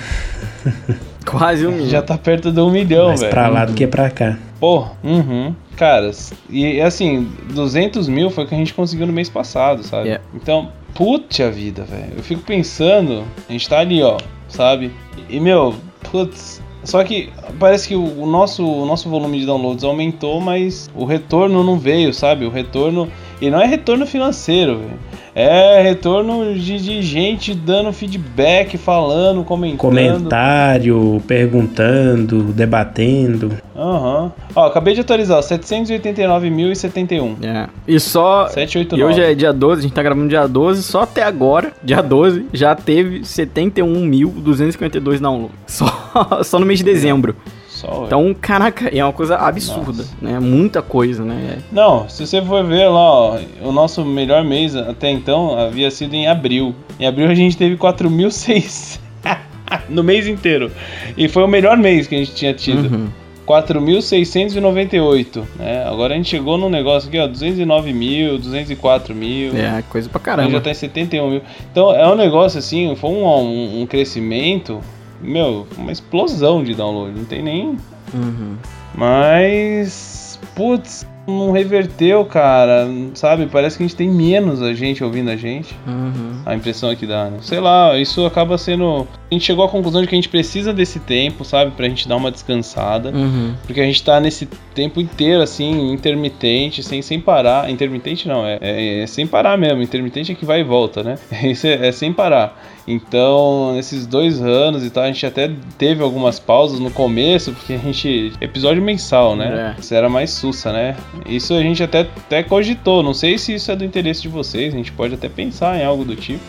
Quase 1.26 1.66
um 1.66 1.72
milhão. 1.72 1.88
Já 1.88 2.02
tá 2.02 2.18
perto 2.18 2.50
de 2.50 2.61
um 2.61 2.70
milhão, 2.70 3.08
mais 3.08 3.20
velho. 3.20 3.32
pra 3.32 3.48
lá 3.48 3.64
do 3.64 3.74
que 3.74 3.87
pra 3.87 4.11
cá. 4.11 4.38
Pô, 4.58 4.87
uhum. 5.02 5.54
Caras, 5.76 6.32
e 6.48 6.80
assim, 6.80 7.28
200 7.52 8.06
mil 8.06 8.30
foi 8.30 8.44
o 8.44 8.46
que 8.46 8.54
a 8.54 8.58
gente 8.58 8.74
conseguiu 8.74 9.06
no 9.06 9.12
mês 9.12 9.28
passado, 9.28 9.82
sabe? 9.82 10.08
Yeah. 10.08 10.24
Então, 10.35 10.70
puta 10.94 11.50
vida, 11.50 11.82
velho. 11.85 12.12
Eu 12.16 12.22
fico 12.22 12.42
pensando, 12.42 13.24
a 13.48 13.52
gente 13.52 13.68
tá 13.68 13.80
ali, 13.80 14.02
ó, 14.02 14.18
sabe? 14.48 14.92
E, 15.28 15.40
meu, 15.40 15.74
putz. 16.11 16.62
Só 16.85 17.02
que 17.04 17.30
parece 17.58 17.88
que 17.88 17.94
o 17.94 18.26
nosso, 18.26 18.66
o 18.66 18.85
nosso 18.85 19.08
volume 19.08 19.40
de 19.40 19.46
downloads 19.46 19.85
aumentou, 19.85 20.40
mas 20.40 20.90
o 20.94 21.04
retorno 21.04 21.62
não 21.62 21.78
veio, 21.78 22.12
sabe? 22.12 22.44
O 22.44 22.50
retorno. 22.50 23.08
E 23.42 23.50
não 23.50 23.61
é 23.61 23.66
retorno 23.66 24.07
financeiro, 24.07 24.78
velho. 24.78 24.98
É 25.35 25.83
retorno 25.83 26.55
de, 26.55 26.78
de 26.78 27.02
gente 27.02 27.52
dando 27.55 27.92
feedback, 27.92 28.78
falando, 28.78 29.42
comentando. 29.42 29.78
Comentário, 29.78 31.20
perguntando, 31.26 32.44
debatendo. 32.52 33.59
Aham. 33.74 34.31
Ó, 34.55 34.66
acabei 34.66 34.94
de 34.94 35.00
atualizar, 35.00 35.40
789.071. 35.42 37.35
É. 37.42 37.66
E 37.88 37.98
só. 37.98 38.46
789. 38.46 39.00
E 39.00 39.05
hoje 39.05 39.20
é 39.33 39.35
dia 39.35 39.52
12, 39.52 39.81
a 39.81 39.83
gente 39.83 39.92
tá 39.92 40.05
gravando 40.05 40.28
dia 40.28 40.46
12, 40.46 40.85
só 40.85 41.00
até 41.02 41.24
agora, 41.24 41.72
dia 41.83 42.00
12, 42.00 42.46
já 42.52 42.76
teve 42.76 43.22
71.252 43.22 45.18
downloads. 45.18 45.57
Só, 45.66 46.42
só 46.44 46.61
no 46.61 46.66
mês 46.66 46.78
de 46.78 46.85
dezembro. 46.85 47.35
Só, 47.35 47.62
Então, 48.07 48.35
caraca, 48.40 48.88
é 48.88 49.03
uma 49.05 49.12
coisa 49.12 49.37
absurda, 49.37 50.05
né? 50.21 50.38
Muita 50.38 50.83
coisa, 50.83 51.25
né? 51.25 51.59
Não, 51.71 52.09
se 52.09 52.27
você 52.27 52.40
for 52.42 52.64
ver 52.64 52.88
lá, 52.88 53.01
ó, 53.01 53.38
o 53.62 53.73
nosso 53.73 54.05
melhor 54.05 54.45
mês 54.45 54.77
até 54.77 55.11
então 55.11 55.59
havia 55.59 55.90
sido 55.90 56.14
em 56.14 56.27
abril. 56.29 56.75
Em 56.99 57.07
abril 57.07 57.29
a 57.29 57.35
gente 57.35 57.57
teve 57.57 57.77
4.600 57.77 58.99
no 59.88 60.03
mês 60.03 60.27
inteiro. 60.27 60.71
E 61.16 61.29
foi 61.29 61.42
o 61.42 61.49
melhor 61.49 61.77
mês 61.77 62.07
que 62.07 62.14
a 62.14 62.18
gente 62.18 62.35
tinha 62.35 62.55
tido. 62.55 62.92
Uhum. 62.92 63.09
4.698, 63.47 65.42
né? 65.59 65.85
Agora 65.85 66.14
a 66.14 66.16
gente 66.16 66.29
chegou 66.29 66.57
num 66.57 66.68
negócio 66.68 67.09
aqui, 67.09 67.18
ó, 67.18 67.27
209 67.27 67.92
mil, 67.92 68.38
204 68.38 69.14
mil. 69.14 69.57
É, 69.57 69.83
coisa 69.88 70.09
pra 70.09 70.18
A 70.18 70.21
gente 70.21 70.25
caramba. 70.25 70.51
já 70.51 70.61
tá 70.61 70.71
em 70.71 70.75
71 70.75 71.31
mil. 71.31 71.42
Então 71.71 71.92
é 71.95 72.09
um 72.09 72.14
negócio 72.14 72.59
assim, 72.59 72.95
foi 72.97 73.11
um, 73.11 73.27
um, 73.27 73.83
um 73.83 73.87
crescimento, 73.87 74.81
meu, 75.22 75.66
uma 75.76 75.92
explosão 75.92 76.62
de 76.62 76.74
download. 76.74 77.16
Não 77.16 77.24
tem 77.24 77.42
nem 77.42 77.76
Uhum. 78.14 78.56
Mas. 78.94 80.38
Putz, 80.54 81.06
não 81.26 81.50
reverteu, 81.50 82.24
cara. 82.24 82.87
Sabe? 83.14 83.46
Parece 83.46 83.76
que 83.76 83.82
a 83.82 83.87
gente 83.87 83.96
tem 83.96 84.08
menos 84.08 84.61
a 84.61 84.74
gente 84.74 85.02
ouvindo 85.02 85.30
a 85.30 85.37
gente. 85.37 85.74
Uhum. 85.87 86.42
A 86.44 86.54
impressão 86.54 86.90
é 86.90 86.96
que 86.96 87.06
dá, 87.06 87.30
né? 87.30 87.38
Sei 87.40 87.61
lá, 87.61 87.96
isso 87.98 88.26
acaba 88.26 88.58
sendo. 88.58 89.06
A 89.30 89.35
gente 89.35 89.44
chegou 89.44 89.64
à 89.64 89.68
conclusão 89.68 90.02
de 90.02 90.08
que 90.08 90.14
a 90.14 90.18
gente 90.18 90.28
precisa 90.28 90.72
desse 90.72 91.00
tempo, 91.00 91.44
sabe? 91.44 91.70
Pra 91.70 91.88
gente 91.88 92.06
dar 92.06 92.16
uma 92.16 92.30
descansada. 92.30 93.11
Uhum. 93.11 93.54
Porque 93.66 93.80
a 93.80 93.85
gente 93.85 94.02
tá 94.02 94.20
nesse 94.20 94.46
tempo 94.74 95.00
inteiro, 95.00 95.42
assim, 95.42 95.92
intermitente, 95.92 96.82
sem, 96.82 97.00
sem 97.00 97.20
parar. 97.20 97.70
Intermitente 97.70 98.28
não, 98.28 98.44
é, 98.44 98.58
é, 98.61 99.02
é 99.02 99.06
sem 99.06 99.26
parar 99.26 99.56
mesmo. 99.56 99.82
Intermitente 99.82 100.32
é 100.32 100.35
que 100.35 100.44
vai 100.44 100.61
e 100.61 100.64
volta, 100.64 101.02
né? 101.02 101.18
Isso 101.44 101.66
é, 101.66 101.88
é 101.88 101.92
sem 101.92 102.12
parar. 102.12 102.61
Então, 102.87 103.75
nesses 103.75 104.07
dois 104.07 104.40
anos 104.42 104.85
e 104.85 104.90
tal, 104.90 105.05
a 105.05 105.07
gente 105.07 105.25
até 105.25 105.51
teve 105.79 106.03
algumas 106.03 106.38
pausas 106.38 106.81
no 106.81 106.90
começo, 106.90 107.53
porque 107.53 107.75
a 107.75 107.79
gente. 107.79 108.33
Episódio 108.40 108.83
mensal, 108.83 109.37
né? 109.37 109.75
É. 109.77 109.81
Isso 109.81 109.95
era 109.95 110.09
mais 110.09 110.31
sussa, 110.31 110.73
né? 110.73 110.97
Isso 111.27 111.55
a 111.55 111.61
gente 111.61 111.83
até, 111.83 112.01
até 112.01 112.42
cogitou. 112.42 113.03
Não 113.03 113.14
sei 113.14 113.38
se 113.38 113.55
isso 113.55 113.71
é 113.71 113.77
do 113.77 113.85
interesse 113.85 114.23
de 114.23 114.29
vocês, 114.29 114.75
a 114.75 114.77
gente 114.77 114.90
pode 114.92 115.14
até 115.14 115.29
pensar 115.29 115.79
em 115.79 115.85
algo 115.85 116.05
do 116.05 116.16
tipo. 116.16 116.40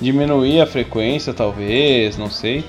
Diminuir 0.00 0.60
a 0.60 0.66
frequência, 0.66 1.32
talvez, 1.32 2.18
não 2.18 2.28
sei, 2.28 2.62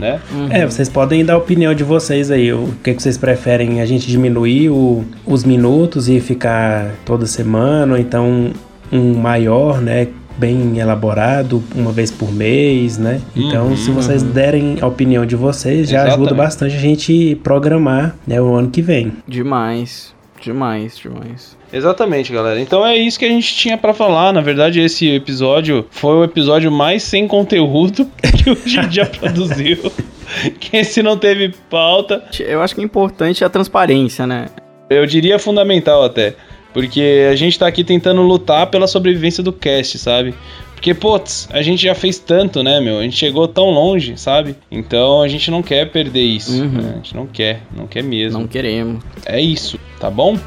né? 0.00 0.18
Uhum. 0.32 0.48
É, 0.50 0.64
vocês 0.66 0.88
podem 0.88 1.24
dar 1.24 1.34
a 1.34 1.38
opinião 1.38 1.72
de 1.74 1.84
vocês 1.84 2.28
aí. 2.30 2.52
O 2.52 2.74
que, 2.82 2.92
que 2.94 3.02
vocês 3.02 3.16
preferem? 3.16 3.80
A 3.80 3.86
gente 3.86 4.08
diminuir 4.08 4.70
o- 4.70 5.04
os 5.24 5.44
minutos 5.44 6.08
e 6.08 6.18
ficar 6.20 6.94
toda 7.04 7.24
semana, 7.26 7.92
ou 7.92 7.98
então 8.00 8.50
um 8.90 9.14
maior, 9.14 9.80
né? 9.80 10.08
Bem 10.38 10.78
elaborado, 10.78 11.62
uma 11.74 11.92
vez 11.92 12.10
por 12.10 12.32
mês, 12.32 12.98
né? 12.98 13.20
Então, 13.36 13.66
Uhum, 13.68 13.76
se 13.76 13.90
vocês 13.90 14.22
derem 14.22 14.78
a 14.80 14.86
opinião 14.86 15.24
de 15.26 15.36
vocês, 15.36 15.88
já 15.88 16.00
ajuda 16.02 16.14
Exatamente. 16.22 16.36
bastante 16.36 16.74
a 16.76 16.78
gente 16.78 17.34
programar 17.42 18.16
né, 18.26 18.40
o 18.40 18.54
ano 18.54 18.70
que 18.70 18.82
vem. 18.82 19.12
Demais. 19.26 20.14
Demais, 20.40 20.98
demais. 20.98 21.56
Exatamente, 21.72 22.32
galera. 22.32 22.60
Então 22.60 22.84
é 22.84 22.96
isso 22.96 23.16
que 23.16 23.24
a 23.24 23.28
gente 23.28 23.54
tinha 23.54 23.78
pra 23.78 23.94
falar. 23.94 24.32
Na 24.32 24.40
verdade, 24.40 24.80
esse 24.80 25.08
episódio 25.08 25.86
foi 25.90 26.16
o 26.16 26.24
episódio 26.24 26.70
mais 26.70 27.04
sem 27.04 27.28
conteúdo 27.28 28.06
que 28.42 28.50
o 28.50 28.56
gente 28.68 28.96
já 28.96 29.06
produziu. 29.06 29.78
Que 30.58 30.78
esse 30.78 31.02
não 31.02 31.18
teve 31.18 31.54
pauta. 31.68 32.24
Eu 32.40 32.62
acho 32.62 32.74
que 32.74 32.80
é 32.80 32.84
importante 32.84 33.44
a 33.44 33.50
transparência, 33.50 34.26
né? 34.26 34.46
Eu 34.88 35.04
diria 35.04 35.38
fundamental 35.38 36.02
até. 36.02 36.34
Porque 36.72 37.28
a 37.30 37.36
gente 37.36 37.58
tá 37.58 37.66
aqui 37.66 37.84
tentando 37.84 38.22
lutar 38.22 38.66
pela 38.68 38.86
sobrevivência 38.86 39.42
do 39.42 39.52
cast, 39.52 39.98
sabe? 39.98 40.34
Porque, 40.74 40.94
putz, 40.94 41.48
a 41.52 41.62
gente 41.62 41.80
já 41.80 41.94
fez 41.94 42.18
tanto, 42.18 42.60
né, 42.60 42.80
meu? 42.80 42.98
A 42.98 43.02
gente 43.04 43.16
chegou 43.16 43.46
tão 43.46 43.70
longe, 43.70 44.16
sabe? 44.16 44.56
Então 44.68 45.22
a 45.22 45.28
gente 45.28 45.48
não 45.48 45.62
quer 45.62 45.88
perder 45.90 46.24
isso. 46.24 46.60
Uhum. 46.60 46.68
né? 46.70 46.90
A 46.94 46.96
gente 46.96 47.14
não 47.14 47.26
quer, 47.26 47.62
não 47.76 47.86
quer 47.86 48.02
mesmo. 48.02 48.40
Não 48.40 48.48
queremos. 48.48 49.02
É 49.24 49.40
isso, 49.40 49.78
tá 50.00 50.10
bom? 50.10 50.36
Bom, 50.36 50.40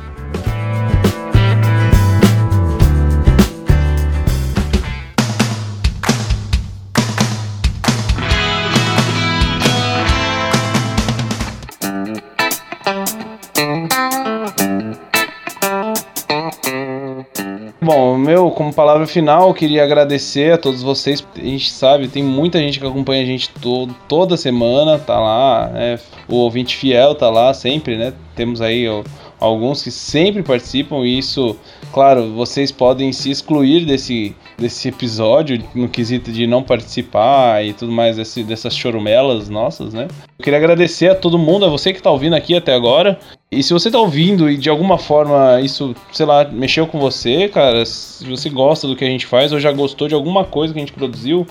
palavra 18.76 19.08
final, 19.08 19.48
eu 19.48 19.54
queria 19.54 19.84
agradecer 19.84 20.54
a 20.54 20.58
todos 20.58 20.84
vocês. 20.84 21.26
A 21.36 21.40
gente 21.40 21.72
sabe, 21.72 22.08
tem 22.08 22.24
muita 22.24 22.60
gente 22.60 22.80
que 22.80 22.86
acompanha 22.86 23.24
a 23.24 23.26
gente 23.26 23.50
to 23.50 23.88
toda 24.08 24.38
semana, 24.38 25.00
tá 25.00 25.20
lá, 25.20 25.68
né? 25.70 26.00
O 26.28 26.36
ouvinte 26.36 26.76
fiel 26.76 27.16
tá 27.16 27.30
lá 27.30 27.54
sempre, 27.54 27.98
né? 27.98 28.14
Temos 28.36 28.62
aí 28.62 28.88
ó, 28.88 29.04
alguns 29.46 29.82
que 29.82 29.92
sempre 29.92 30.44
participam 30.44 31.06
e 31.06 31.18
isso, 31.18 31.56
claro, 31.94 32.34
vocês 32.34 32.72
podem 32.72 33.12
se 33.14 33.30
excluir 33.30 33.86
desse, 33.86 34.36
desse 34.58 34.90
episódio 34.90 35.64
no 35.74 35.88
quesito 35.88 36.32
de 36.32 36.46
não 36.46 36.64
participar 36.64 37.64
e 37.66 37.74
tudo 37.74 37.92
mais 37.92 38.18
desse, 38.18 38.44
dessas 38.44 38.76
chorumelas 38.76 39.50
nossas, 39.50 39.94
né? 39.94 40.08
Eu 40.38 40.44
queria 40.44 40.60
agradecer 40.60 41.10
a 41.10 41.16
todo 41.16 41.38
mundo, 41.38 41.66
a 41.66 41.70
você 41.70 41.94
que 41.94 42.02
tá 42.02 42.12
ouvindo 42.12 42.36
aqui 42.36 42.56
até 42.56 42.74
agora. 42.74 43.18
E 43.52 43.64
se 43.64 43.74
você 43.74 43.90
tá 43.90 44.00
ouvindo 44.00 44.50
e 44.50 44.58
de 44.58 44.70
alguma 44.70 44.98
forma 44.98 45.62
isso, 45.62 45.96
sei 46.12 46.26
lá, 46.26 46.44
mexeu 46.46 46.86
com 46.88 47.00
você, 47.00 47.48
cara, 47.48 47.86
se 47.86 48.26
você 48.28 48.50
gosta 48.50 48.88
do 48.88 48.96
que 48.96 49.06
a 49.06 49.10
gente 49.10 49.26
faz 49.26 49.54
ou 49.54 49.60
já 49.60 49.72
gostou 49.72 50.08
de 50.08 50.16
alguma 50.16 50.44
coisa 50.44 50.74
que 50.74 50.80
a 50.80 50.84
gente 50.86 50.94
produziu, 50.94 51.48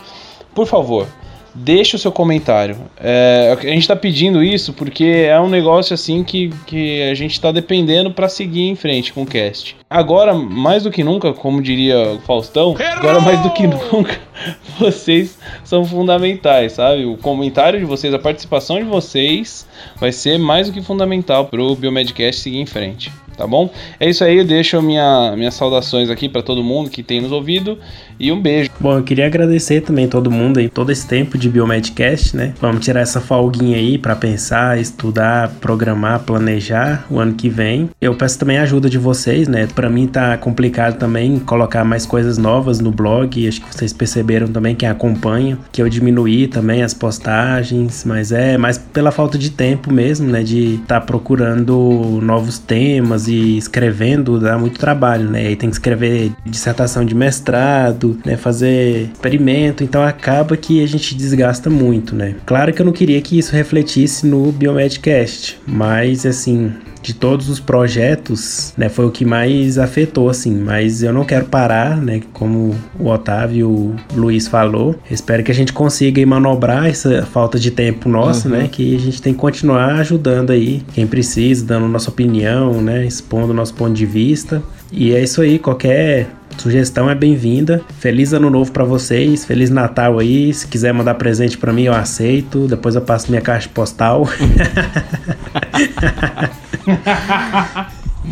por 0.55 0.67
favor, 0.67 1.07
deixe 1.55 1.95
o 1.95 1.99
seu 1.99 2.11
comentário. 2.11 2.77
É, 2.99 3.57
a 3.59 3.67
gente 3.67 3.87
tá 3.87 3.95
pedindo 3.95 4.43
isso 4.43 4.73
porque 4.73 5.27
é 5.29 5.41
um 5.41 5.49
negócio 5.49 5.95
assim 5.95 6.25
que, 6.25 6.51
que 6.67 7.03
a 7.03 7.15
gente 7.15 7.41
tá 7.41 7.53
dependendo 7.53 8.11
para 8.11 8.29
seguir 8.29 8.69
em 8.69 8.75
frente 8.75 9.13
com 9.13 9.23
o 9.23 9.27
cast. 9.27 9.77
Agora, 9.89 10.35
mais 10.35 10.83
do 10.83 10.91
que 10.91 11.05
nunca, 11.05 11.33
como 11.33 11.63
diria 11.63 12.15
o 12.15 12.19
Faustão, 12.21 12.75
agora 12.97 13.21
mais 13.21 13.41
do 13.41 13.51
que 13.51 13.67
nunca, 13.67 14.19
vocês 14.79 15.39
são 15.63 15.85
fundamentais, 15.85 16.73
sabe? 16.73 17.05
O 17.05 17.17
comentário 17.17 17.79
de 17.79 17.85
vocês, 17.85 18.13
a 18.13 18.19
participação 18.19 18.79
de 18.79 18.85
vocês 18.85 19.67
vai 19.97 20.11
ser 20.11 20.39
mais 20.39 20.67
do 20.67 20.73
que 20.73 20.83
fundamental 20.83 21.47
pro 21.47 21.77
Biomedcast 21.77 22.41
seguir 22.41 22.59
em 22.59 22.67
frente. 22.67 23.13
Tá 23.37 23.47
bom? 23.49 23.69
É 23.99 24.09
isso 24.09 24.23
aí, 24.23 24.39
eu 24.39 24.45
deixo 24.45 24.81
minha, 24.81 25.35
minhas 25.37 25.55
saudações 25.55 26.09
aqui 26.09 26.29
para 26.29 26.41
todo 26.41 26.63
mundo 26.63 26.89
que 26.89 27.03
tem 27.03 27.21
nos 27.21 27.33
ouvido 27.33 27.79
e 28.19 28.31
um 28.31 28.41
beijo. 28.41 28.71
Bom, 28.81 28.99
eu 28.99 29.03
queria 29.03 29.27
agradecer 29.27 29.81
também 29.81 30.09
todo 30.09 30.31
mundo 30.31 30.59
aí, 30.59 30.69
todo 30.69 30.91
esse 30.91 31.07
tempo 31.07 31.39
de 31.39 31.49
Biomedcast, 31.49 32.37
né? 32.37 32.55
Vamos 32.61 32.85
tirar 32.85 33.01
essa 33.01 33.21
folguinha 33.21 33.77
aí 33.77 33.99
para 33.99 34.15
pensar, 34.17 34.79
estudar, 34.79 35.49
programar, 35.61 36.21
planejar 36.21 37.07
o 37.11 37.19
ano 37.19 37.35
que 37.35 37.49
vem. 37.49 37.91
Eu 38.01 38.15
peço 38.15 38.39
também 38.39 38.59
a 38.59 38.63
ajuda 38.63 38.89
de 38.89 38.99
vocês, 38.99 39.49
né? 39.49 39.67
Para 39.75 39.89
mim 39.89 40.07
tá 40.07 40.37
complicado 40.37 40.99
também 40.99 41.39
colocar 41.39 41.85
mais 41.85 42.07
coisas 42.07 42.39
novas 42.39 42.81
no 42.81 42.91
blog. 42.91 43.47
Acho 43.47 43.61
que 43.61 43.75
vocês 43.75 43.93
perceberam 43.93 44.49
também 44.49 44.75
quem 44.75 44.89
acompanha 44.89 45.59
que 45.73 45.83
eu 45.83 45.89
diminuí 45.89 46.47
também 46.47 46.83
as 46.83 46.95
postagens, 46.95 48.05
mas 48.05 48.33
é 48.33 48.57
mais 48.57 48.79
pela 48.79 49.11
falta 49.11 49.39
de 49.39 49.51
tempo 49.51 49.93
mesmo, 49.93 50.31
né? 50.31 50.43
De 50.43 50.75
estar 50.75 51.01
tá 51.01 51.07
procurando 51.07 52.21
novos 52.23 52.59
temas 52.59 53.29
e 53.29 53.57
escrevendo 53.57 54.39
dá 54.39 54.59
muito 54.59 54.79
trabalho, 54.79 55.29
né? 55.29 55.47
Aí 55.47 55.57
tem 55.57 55.69
que 55.69 55.77
escrever 55.77 56.33
dissertação 56.45 57.05
de 57.05 57.15
mestrado, 57.15 58.04
né? 58.25 58.37
Fazer 58.37 59.11
experimento, 59.13 59.83
então 59.85 60.03
acaba 60.03 60.57
que 60.57 60.83
a 60.83 60.87
gente 60.87 61.15
desgasta 61.15 61.71
muito, 61.71 62.15
né? 62.15 62.35
Claro 62.45 62.73
que 62.73 62.81
eu 62.83 62.87
não 62.87 62.93
queria 62.93 63.21
que 63.21 63.39
isso 63.39 63.53
refletisse 63.53 64.27
no 64.27 64.51
Biomedcast, 64.53 65.59
mas 65.67 66.27
assim, 66.27 66.73
de 67.03 67.13
todos 67.15 67.49
os 67.51 67.61
projetos, 67.61 68.73
né, 68.79 68.89
foi 68.89 69.05
o 69.05 69.11
que 69.11 69.25
mais 69.27 69.79
afetou, 69.79 70.31
assim. 70.31 70.55
Mas 70.57 71.03
eu 71.03 71.13
não 71.13 71.25
quero 71.25 71.45
parar, 71.45 71.99
né, 72.01 72.23
como 72.33 72.75
o 72.99 73.09
Otávio 73.09 73.59
e 73.59 73.65
o 73.65 73.95
Luiz 74.17 74.49
falou. 74.49 74.97
Espero 75.11 75.43
que 75.45 75.51
a 75.53 75.55
gente 75.55 75.73
consiga 75.73 76.25
manobrar 76.25 76.87
essa 76.87 77.23
falta 77.27 77.59
de 77.59 77.71
tempo 77.71 78.09
nossa, 78.09 78.49
Uhum. 78.49 78.57
né, 78.57 78.69
que 78.73 78.97
a 78.97 78.99
gente 78.99 79.21
tem 79.21 79.35
que 79.35 79.39
continuar 79.39 79.97
ajudando 79.97 80.51
aí 80.51 80.83
quem 80.95 81.07
precisa, 81.07 81.65
dando 81.67 81.87
nossa 81.89 82.09
opinião, 82.11 82.81
né, 82.81 83.05
expondo 83.05 83.53
nosso 83.53 83.75
ponto 83.75 83.93
de 83.93 84.07
vista. 84.07 84.63
E 84.91 85.13
é 85.13 85.23
isso 85.23 85.43
aí, 85.43 85.59
qualquer 85.59 86.29
sugestão 86.59 87.11
é 87.11 87.15
bem-vinda. 87.15 87.83
Feliz 87.99 88.33
ano 88.33 88.51
novo 88.51 88.73
pra 88.73 88.85
vocês, 88.85 89.45
feliz 89.45 89.71
Natal 89.71 90.19
aí. 90.19 90.53
Se 90.53 90.67
quiser 90.67 90.93
mandar 90.93 91.15
presente 91.15 91.59
pra 91.59 91.73
mim, 91.73 91.85
eu 91.85 91.95
aceito. 91.95 92.67
Depois 92.67 92.95
eu 92.95 93.03
passo 93.03 93.31
minha 93.31 93.43
caixa 93.43 93.69
postal. 93.73 94.27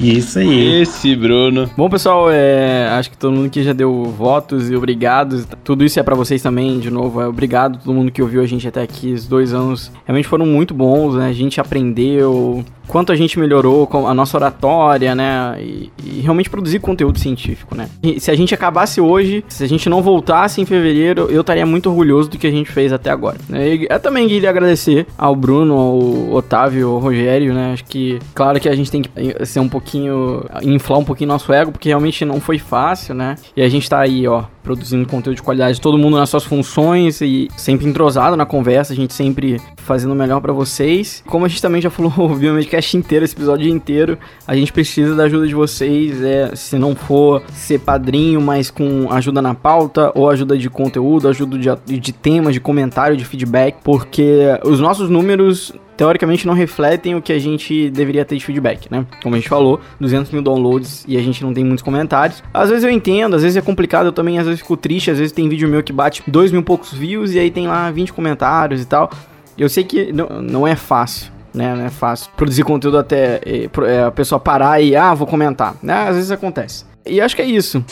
Isso 0.01 0.39
aí. 0.39 0.83
Esse 0.83 1.15
Bruno. 1.15 1.71
Bom, 1.77 1.89
pessoal, 1.89 2.31
é, 2.31 2.89
acho 2.89 3.11
que 3.11 3.17
todo 3.17 3.33
mundo 3.33 3.47
aqui 3.47 3.63
já 3.63 3.73
deu 3.73 4.05
votos 4.05 4.71
e 4.71 4.75
obrigados. 4.75 5.47
Tudo 5.63 5.85
isso 5.85 6.01
é 6.01 6.03
pra 6.03 6.15
vocês 6.15 6.43
também, 6.43 6.81
de 6.81 6.91
novo. 6.91 7.21
É, 7.21 7.27
obrigado 7.27 7.77
a 7.77 7.79
todo 7.79 7.95
mundo 7.95 8.11
que 8.11 8.23
ouviu 8.23 8.43
a 8.43 8.47
gente 8.47 8.67
até 8.67 8.83
aqui. 8.83 9.13
Os 9.13 9.27
dois 9.27 9.53
anos 9.53 9.93
realmente 10.05 10.27
foram 10.27 10.47
muito 10.47 10.73
bons, 10.73 11.15
né? 11.15 11.29
A 11.29 11.33
gente 11.33 11.61
aprendeu 11.61 12.65
quanto 12.87 13.13
a 13.13 13.17
gente 13.17 13.39
melhorou 13.39 13.89
a 14.07 14.15
nossa 14.15 14.37
oratória, 14.37 15.15
né? 15.15 15.57
E, 15.61 15.91
e 16.05 16.21
realmente 16.21 16.51
produzir 16.51 16.79
conteúdo 16.79 17.19
científico, 17.19 17.75
né? 17.75 17.89
E 18.03 18.21
se 18.21 18.31
a 18.31 18.35
gente 18.35 18.55
acabasse 18.55 19.01
hoje, 19.01 19.45
se 19.49 19.65
a 19.65 19.69
gente 19.69 19.89
não 19.89 20.03
voltasse 20.03 20.61
em 20.61 20.65
fevereiro, 20.67 21.29
eu 21.31 21.41
estaria 21.41 21.65
muito 21.67 21.89
orgulhoso 21.89 22.31
do 22.31 22.39
que 22.39 22.47
a 22.47 22.51
gente 22.51 22.71
fez 22.71 22.93
até 22.93 23.11
agora. 23.11 23.39
né? 23.49 23.79
Eu 23.89 24.01
também 24.01 24.29
queria 24.29 24.51
agradecer 24.51 25.07
ao 25.17 25.35
Bruno, 25.35 25.75
ao 25.75 26.33
Otávio, 26.35 26.91
ao 26.91 26.99
Rogério, 26.99 27.55
né? 27.55 27.73
Acho 27.73 27.85
que, 27.85 28.19
claro 28.35 28.59
que 28.61 28.69
a 28.69 28.75
gente 28.75 28.91
tem 28.91 29.03
que 29.03 29.47
ser 29.47 29.61
um 29.61 29.69
pouquinho, 29.69 30.45
inflar 30.63 30.99
um 30.99 31.05
pouquinho 31.05 31.29
nosso 31.29 31.53
ego, 31.53 31.73
porque 31.73 31.89
realmente 31.89 32.25
não 32.25 32.41
foi 32.41 32.59
fácil, 32.59 33.15
né? 33.15 33.37
E 33.57 33.63
a 33.63 33.69
gente 33.69 33.89
tá 33.89 34.01
aí, 34.01 34.27
ó, 34.27 34.45
produzindo 34.63 35.07
conteúdo 35.09 35.37
de 35.37 35.43
qualidade, 35.43 35.81
todo 35.81 35.99
mundo 35.99 36.17
nas 36.17 36.31
suas 36.31 36.45
funções 36.45 37.21
e 37.21 37.49
sempre 37.57 37.87
entrosado 37.87 38.37
na 38.37 38.47
conversa, 38.47 38.93
a 38.93 38.97
gente 38.97 39.13
sempre 39.13 39.61
fazendo 39.77 40.13
o 40.13 40.15
melhor 40.15 40.41
pra 40.41 40.53
vocês. 40.53 41.23
Como 41.27 41.45
a 41.45 41.49
gente 41.49 41.61
também 41.61 41.83
já 41.83 41.91
falou 41.91 42.13
o 42.19 42.37
Biomedcast 42.37 42.97
inteiro, 42.97 43.25
esse 43.25 43.35
episódio 43.35 43.69
inteiro, 43.69 44.19
a 44.47 44.55
gente 44.55 44.73
precisa 44.73 45.15
da 45.15 45.25
ajuda 45.25 45.47
de 45.47 45.55
vocês, 45.55 46.23
é, 46.23 46.55
se 46.55 46.79
não 46.79 46.95
for 46.95 47.43
ser 47.53 47.81
padrinho, 47.81 48.41
mas 48.41 48.71
com 48.71 49.11
ajuda 49.11 49.43
na 49.43 49.55
pauta, 49.55 50.13
ou 50.15 50.31
ajuda 50.31 50.57
de 50.57 50.71
conteúdo, 50.71 51.29
ajuda 51.29 51.59
de, 51.59 51.99
de 51.99 52.13
temas, 52.13 52.55
de 52.55 52.61
comentário, 52.61 53.17
de 53.17 53.25
feedback, 53.25 53.77
porque 53.83 54.59
os 54.65 54.81
nossos 54.81 55.11
números 55.11 55.73
teoricamente 55.97 56.47
não 56.47 56.55
refletem 56.55 57.15
o 57.15 57.23
que 57.23 57.33
a 57.33 57.39
gente 57.39 57.91
deveria 57.91 58.25
ter 58.25 58.37
de 58.37 58.45
feedback, 58.45 58.91
né? 58.91 59.07
Como 59.23 59.35
a 59.35 59.39
gente 59.39 59.49
falou, 59.49 59.81
200 60.01 60.31
mil 60.33 60.43
downloads 60.43 61.05
e 61.07 61.17
a 61.17 61.21
gente 61.21 61.43
não 61.43 61.53
tem 61.53 61.65
muitos 61.65 61.83
comentários. 61.83 62.43
Às 62.53 62.71
vezes 62.71 62.85
eu 62.85 62.91
entendo, 62.91 63.37
às 63.37 63.43
vezes 63.43 63.57
é 63.57 63.61
complicado, 63.61 64.07
eu 64.07 64.13
também 64.13 64.39
às 64.39 64.47
vezes 64.47 64.61
fico 64.61 64.77
triste, 64.77 65.11
às 65.11 65.19
vezes 65.19 65.33
tem 65.33 65.49
vídeo 65.49 65.69
meu 65.69 65.83
que 65.83 65.93
bate 65.93 66.23
2 66.27 66.53
mil 66.53 66.63
poucos 66.63 66.93
views 66.93 67.33
e 67.33 67.39
aí 67.39 67.51
tem 67.51 67.67
lá 67.67 67.91
20 67.91 68.13
comentários 68.13 68.83
e 68.83 68.87
tal. 68.87 69.11
Eu 69.57 69.69
sei 69.69 69.85
que 69.85 70.13
não, 70.13 70.67
é 70.67 70.75
fácil, 70.75 71.31
né? 71.53 71.75
Não 71.75 71.85
é 71.85 71.91
fácil 71.91 72.31
produzir 72.37 72.65
conteúdo 72.65 72.99
até 72.99 73.41
é, 73.45 74.03
a 74.05 74.11
pessoa 74.11 74.41
parar 74.41 74.81
e, 74.81 74.97
ah, 74.97 75.13
vou 75.15 75.27
comentar, 75.27 75.77
né? 75.83 76.09
Às 76.09 76.17
vezes 76.17 76.31
acontece. 76.31 76.85
E 77.05 77.21
acho 77.21 77.37
que 77.37 77.43
é 77.43 77.47
isso. 77.47 77.85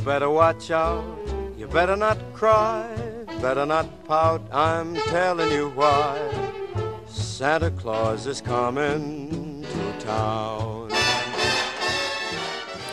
You 0.00 0.06
better 0.06 0.30
watch 0.30 0.70
out, 0.70 1.04
you 1.58 1.66
better 1.66 1.94
not 1.94 2.16
cry, 2.32 2.88
better 3.42 3.66
not 3.66 3.84
pout, 4.06 4.40
I'm 4.50 4.96
telling 5.10 5.52
you 5.52 5.68
why. 5.74 6.16
Santa 7.06 7.70
Claus 7.70 8.26
is 8.26 8.40
coming 8.40 9.62
to 9.62 10.06
town. 10.06 10.88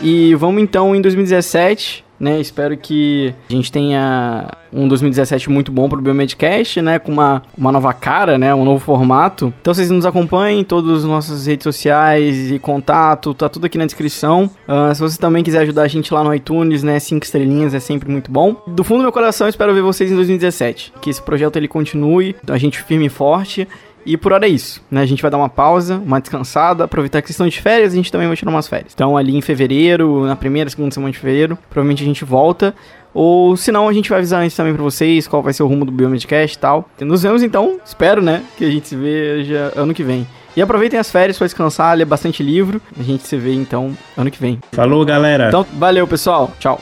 E 0.01 0.35
vamos 0.35 0.61
então 0.61 0.93
em 0.93 1.01
2017 1.01 2.03
né? 2.19 2.39
Espero 2.39 2.75
que 2.77 3.33
a 3.49 3.53
gente 3.53 3.71
tenha 3.71 4.49
um 4.71 4.87
2017 4.87 5.49
muito 5.49 5.71
bom 5.71 5.87
pro 5.87 6.01
Biomedcast, 6.01 6.81
né? 6.81 6.99
Com 6.99 7.11
uma, 7.11 7.43
uma 7.57 7.71
nova 7.71 7.93
cara, 7.93 8.37
né? 8.37 8.53
Um 8.53 8.65
novo 8.65 8.83
formato. 8.83 9.53
Então 9.61 9.73
vocês 9.73 9.89
nos 9.89 10.05
acompanhem 10.05 10.61
em 10.61 10.63
todas 10.63 10.99
as 10.99 11.03
nossas 11.03 11.45
redes 11.45 11.63
sociais 11.63 12.51
e 12.51 12.59
contato, 12.59 13.33
tá 13.33 13.47
tudo 13.49 13.65
aqui 13.65 13.77
na 13.77 13.85
descrição. 13.85 14.49
Uh, 14.67 14.93
se 14.93 15.01
você 15.01 15.17
também 15.17 15.43
quiser 15.43 15.59
ajudar 15.59 15.83
a 15.83 15.87
gente 15.87 16.13
lá 16.13 16.23
no 16.23 16.33
iTunes, 16.33 16.83
né? 16.83 16.99
Cinco 16.99 17.25
estrelinhas 17.25 17.73
é 17.73 17.79
sempre 17.79 18.11
muito 18.11 18.31
bom. 18.31 18.55
Do 18.67 18.83
fundo 18.83 18.99
do 18.99 19.03
meu 19.03 19.11
coração, 19.11 19.47
espero 19.47 19.73
ver 19.73 19.81
vocês 19.81 20.11
em 20.11 20.15
2017. 20.15 20.93
Que 21.01 21.09
esse 21.09 21.21
projeto 21.21 21.55
ele 21.57 21.67
continue, 21.67 22.35
a 22.47 22.57
gente 22.57 22.81
firme 22.81 23.05
e 23.05 23.09
forte. 23.09 23.67
E 24.07 24.15
por 24.15 24.31
hora 24.31 24.45
é 24.47 24.49
isso, 24.49 24.81
né? 24.89 25.01
A 25.01 25.05
gente 25.05 25.21
vai 25.21 25.29
dar 25.29 25.37
uma 25.37 25.49
pausa, 25.49 25.97
uma 25.97 26.21
descansada, 26.21 26.85
aproveitar 26.85 27.21
que 27.21 27.29
estão 27.29 27.45
de 27.45 27.59
férias, 27.59 27.91
a 27.91 27.95
gente 27.97 28.09
também 28.09 28.25
vai 28.25 28.37
tirar 28.37 28.49
umas 28.49 28.65
férias. 28.65 28.93
Então 28.95 29.17
ali 29.17 29.35
em 29.35 29.41
fevereiro, 29.41 30.25
na 30.25 30.35
primeira, 30.35 30.69
segunda 30.69 30.91
semana 30.93 31.11
de 31.11 31.19
fevereiro, 31.19 31.57
provavelmente 31.69 32.03
a 32.03 32.05
gente 32.05 32.23
volta. 32.23 32.73
Ou 33.13 33.57
se 33.57 33.69
não, 33.69 33.89
a 33.89 33.91
gente 33.91 34.09
vai 34.09 34.19
avisar 34.19 34.41
antes 34.41 34.55
também 34.55 34.73
pra 34.73 34.81
vocês 34.81 35.27
qual 35.27 35.43
vai 35.43 35.51
ser 35.51 35.63
o 35.63 35.67
rumo 35.67 35.83
do 35.83 35.91
Biomedcast 35.91 36.55
e 36.55 36.59
tal. 36.59 36.89
Nos 37.01 37.23
vemos 37.23 37.43
então, 37.43 37.81
espero, 37.83 38.21
né? 38.21 38.43
Que 38.57 38.63
a 38.63 38.71
gente 38.71 38.87
se 38.87 38.95
veja 38.95 39.73
ano 39.75 39.93
que 39.93 40.03
vem. 40.03 40.25
E 40.55 40.61
aproveitem 40.61 40.97
as 40.97 41.11
férias 41.11 41.37
para 41.37 41.45
descansar, 41.45 41.97
ler 41.97 42.05
bastante 42.05 42.41
livro. 42.41 42.81
A 42.97 43.03
gente 43.03 43.27
se 43.27 43.35
vê 43.35 43.53
então 43.53 43.91
ano 44.15 44.31
que 44.31 44.39
vem. 44.39 44.57
Falou, 44.71 45.03
galera. 45.03 45.49
Então, 45.49 45.65
valeu, 45.73 46.07
pessoal. 46.07 46.51
Tchau. 46.59 46.79